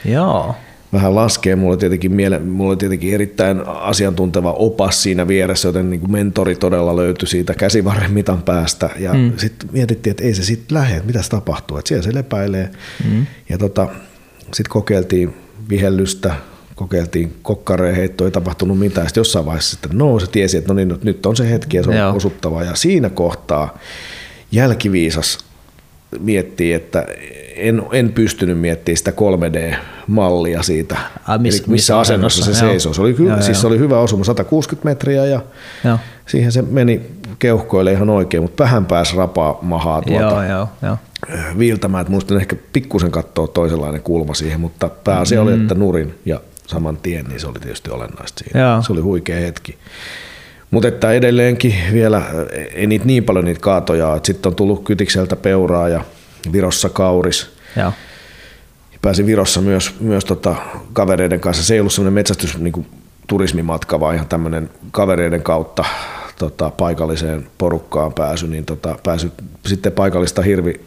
[0.05, 0.55] Joo
[0.93, 1.55] vähän laskee.
[1.55, 6.11] Mulla oli tietenkin, miele, mulla oli tietenkin erittäin asiantunteva opas siinä vieressä, joten niin kuin
[6.11, 8.89] mentori todella löytyi siitä käsivarren mitan päästä.
[8.99, 9.33] Ja mm.
[9.37, 12.69] sitten mietittiin, että ei se sitten lähde, että mitä tapahtuu, että siellä se lepäilee.
[13.09, 13.25] Mm.
[13.49, 13.87] Ja tota,
[14.53, 15.33] sitten kokeiltiin
[15.69, 16.35] vihellystä,
[16.75, 19.07] kokeiltiin kokkareen heittoa, ei tapahtunut mitään.
[19.07, 21.83] Sitten jossain vaiheessa sitten no, se tiesi, että no niin, nyt on se hetki ja
[21.83, 22.15] se on Joo.
[22.15, 22.63] osuttava.
[22.63, 23.77] Ja siinä kohtaa
[24.51, 25.37] jälkiviisas
[26.19, 27.05] miettii, että
[27.55, 30.97] en, en pystynyt miettimään sitä 3D-mallia siitä,
[31.27, 32.93] A, miss, missä, missä asennossa se seisoo.
[32.93, 33.55] Se oli, joo, siis joo.
[33.61, 35.41] se oli hyvä osuma, 160 metriä ja
[35.85, 35.97] joo.
[36.25, 37.01] siihen se meni
[37.39, 40.97] keuhkoille ihan oikein, mutta vähän pääsi rapaa mahaa tuota joo, joo, joo.
[41.57, 42.01] Viiltämään.
[42.01, 45.47] Että muistin ehkä pikkusen katsoa toisenlainen kulma siihen, mutta pääasia mm.
[45.47, 48.59] oli, että nurin ja saman tien, niin se oli tietysti olennaista siinä.
[48.59, 48.81] Joo.
[48.81, 49.77] Se oli huikea hetki.
[50.71, 52.21] Mutta että edelleenkin vielä
[52.73, 56.03] ei niitä niin paljon niitä kaatoja, että sitten on tullut Kytikseltä peuraa ja
[56.51, 57.49] Virossa kauris.
[57.77, 57.91] Joo.
[59.01, 60.55] Pääsin Virossa myös, myös tota
[60.93, 61.63] kavereiden kanssa.
[61.63, 62.87] Se ei ollut semmoinen metsästys niin kuin
[63.27, 65.85] turismimatka, vaan ihan tämmöinen kavereiden kautta
[66.39, 69.31] tota, paikalliseen porukkaan pääsy, niin tota, pääsy
[69.65, 70.81] sitten paikallista hirvi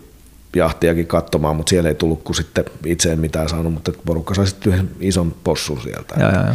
[0.54, 4.46] jahtiakin katsomaan, mutta siellä ei tullut kun sitten itse en mitään saanut, mutta porukka sai
[4.46, 6.14] sitten yhden ison possun sieltä.
[6.20, 6.54] Joo, joo, joo.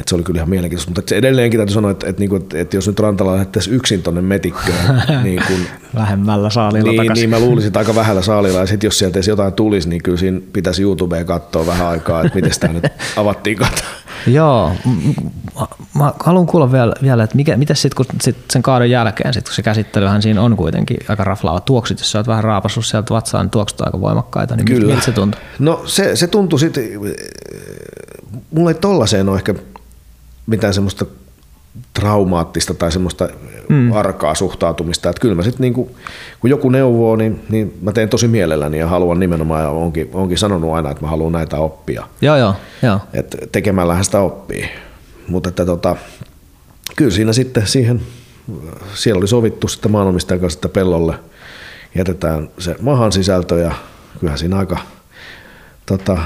[0.00, 2.56] Et se oli kyllä ihan mielenkiintoista, mutta se edelleenkin täytyy sanoa, että, että, että, niinku,
[2.58, 5.02] että jos nyt Rantala lähettäisiin yksin tuonne metikköön.
[5.24, 5.56] niin kun,
[5.94, 7.22] Vähemmällä saalilla niin, takaisin.
[7.22, 10.02] niin mä luulisin, että aika vähällä saalilla, ja sitten jos sieltä edes jotain tulisi, niin
[10.02, 12.84] kyllä siinä pitäisi YouTubeen katsoa vähän aikaa, että miten sitä nyt
[13.16, 13.88] avattiin katsoa.
[14.26, 14.72] Joo,
[15.94, 19.44] mä haluan kuulla vielä, vielä että mikä, mitä sitten kun sit sen kaadon jälkeen, sit,
[19.44, 23.14] kun se käsittelyhän siinä on kuitenkin aika raflaava tuoksit, jos sä oot vähän raapassut sieltä
[23.14, 24.86] vatsaan, niin tuoksut aika voimakkaita, niin Kyllä.
[24.86, 25.40] miltä se tuntui?
[25.58, 26.84] No se, se tuntui sitten,
[28.50, 29.54] mulla ei tollaiseen ole ehkä
[30.46, 31.06] mitään semmoista
[31.94, 33.28] traumaattista tai semmoista
[33.68, 33.92] mm.
[33.92, 35.10] arkaa suhtautumista.
[35.10, 35.96] Että kyllä mä sitten niinku,
[36.40, 40.38] kun joku neuvoo, niin, niin mä teen tosi mielelläni ja haluan nimenomaan ja onkin, onkin
[40.38, 42.06] sanonut aina, että mä haluan näitä oppia.
[42.22, 43.00] Joo, joo, joo.
[43.12, 44.68] Et tekemällähän sitä oppii.
[45.28, 45.96] Mutta että tota,
[46.96, 48.00] kyllä siinä sitten siihen,
[48.94, 51.14] siellä oli sovittu sitten maanomistajan kanssa, että pellolle
[51.94, 53.72] jätetään se mahan sisältö ja
[54.20, 54.78] kyllähän siinä aika
[55.86, 56.18] tota,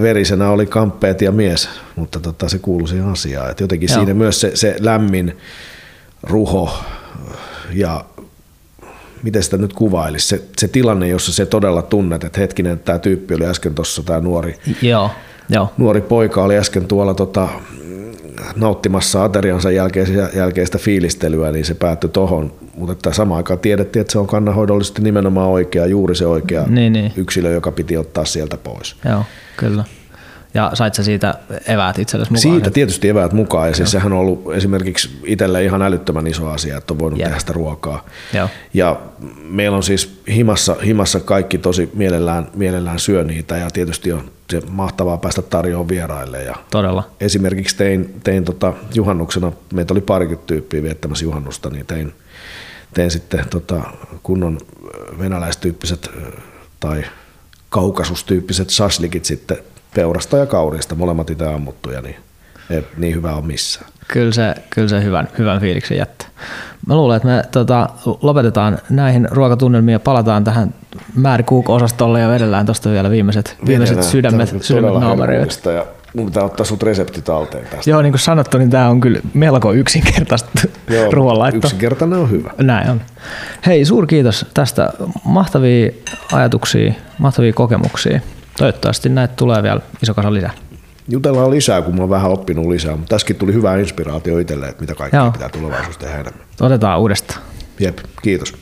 [0.00, 3.50] verisenä oli kamppeet ja mies, mutta tota, se kuului siihen asiaan.
[3.50, 3.98] Et jotenkin Joo.
[3.98, 5.36] siinä myös se, se lämmin
[6.22, 6.78] ruho
[7.72, 8.04] ja
[9.22, 13.34] miten sitä nyt kuvailisi, se, se tilanne, jossa se todella tunnet, että hetkinen, tämä tyyppi
[13.34, 15.10] oli äsken tuossa, tämä nuori, Joo.
[15.48, 15.72] Joo.
[15.78, 17.48] nuori poika oli äsken tuolla tota,
[18.56, 22.52] nauttimassa ateriansa jälkeistä, jälkeistä fiilistelyä, niin se päättyi tohon.
[22.76, 27.12] Mutta samaan aikaan tiedettiin, että se on kannanhoidollisesti nimenomaan oikea, juuri se oikea niin, niin.
[27.16, 28.96] yksilö, joka piti ottaa sieltä pois.
[29.04, 29.24] Joo,
[29.56, 29.84] kyllä.
[30.54, 31.34] Ja sait sä siitä
[31.66, 32.54] eväät itsellesi mukaan?
[32.54, 33.68] Siitä tietysti eväät mukaan.
[33.68, 37.26] Ja siis sehän on ollut esimerkiksi itselle ihan älyttömän iso asia, että on voinut Jep.
[37.26, 38.06] tehdä sitä ruokaa.
[38.32, 38.48] Joo.
[38.74, 39.00] Ja
[39.42, 44.62] meillä on siis himassa, himassa kaikki tosi mielellään, mielellään syö niitä ja tietysti on se
[44.68, 46.42] mahtavaa päästä tarjoamaan vieraille.
[46.42, 47.10] Ja Todella.
[47.20, 52.14] Esimerkiksi tein, tein tota juhannuksena, meitä oli parikymmentä tyyppiä viettämässä juhannusta, niin tein,
[52.94, 53.82] tein sitten tota
[54.22, 54.60] kunnon
[55.18, 56.10] venäläistyyppiset
[56.80, 57.04] tai
[57.68, 59.56] kaukasustyyppiset saslikit sitten
[59.94, 62.16] peurasta ja kaurista, molemmat itse ammuttuja, niin
[62.70, 63.90] ei niin hyvä on missään.
[64.08, 66.28] Kyllä se, kyllä se hyvän, hyvän fiiliksen jättää.
[66.86, 67.88] Mä luulen, että me tota,
[68.22, 70.74] lopetetaan näihin ruokatunnelmiin ja palataan tähän
[71.14, 75.60] Määri osastolle ja vedellään tuosta vielä viimeiset, viimeiset sydämet, sydämet naamariot.
[75.74, 75.86] Ja
[76.16, 77.90] mun pitää ottaa sut resepti talteen tästä.
[77.90, 80.50] Joo, niin kuin sanottu, niin tämä on kyllä melko yksinkertaista
[81.12, 81.66] ruoanlaitto.
[81.66, 82.50] Yksinkertainen on hyvä.
[82.58, 83.00] Näin on.
[83.66, 84.90] Hei, suuri kiitos tästä.
[85.24, 85.90] Mahtavia
[86.32, 88.20] ajatuksia, mahtavia kokemuksia.
[88.58, 90.50] Toivottavasti näitä tulee vielä iso kasa lisää.
[91.08, 94.80] Jutellaan lisää, kun mä oon vähän oppinut lisää, mutta tässäkin tuli hyvä inspiraatio itselle, että
[94.80, 95.30] mitä kaikkea Joo.
[95.30, 96.46] pitää tulevaisuudessa tehdä enemmän.
[96.60, 97.40] Otetaan uudestaan.
[97.80, 98.54] Jep, kiitos.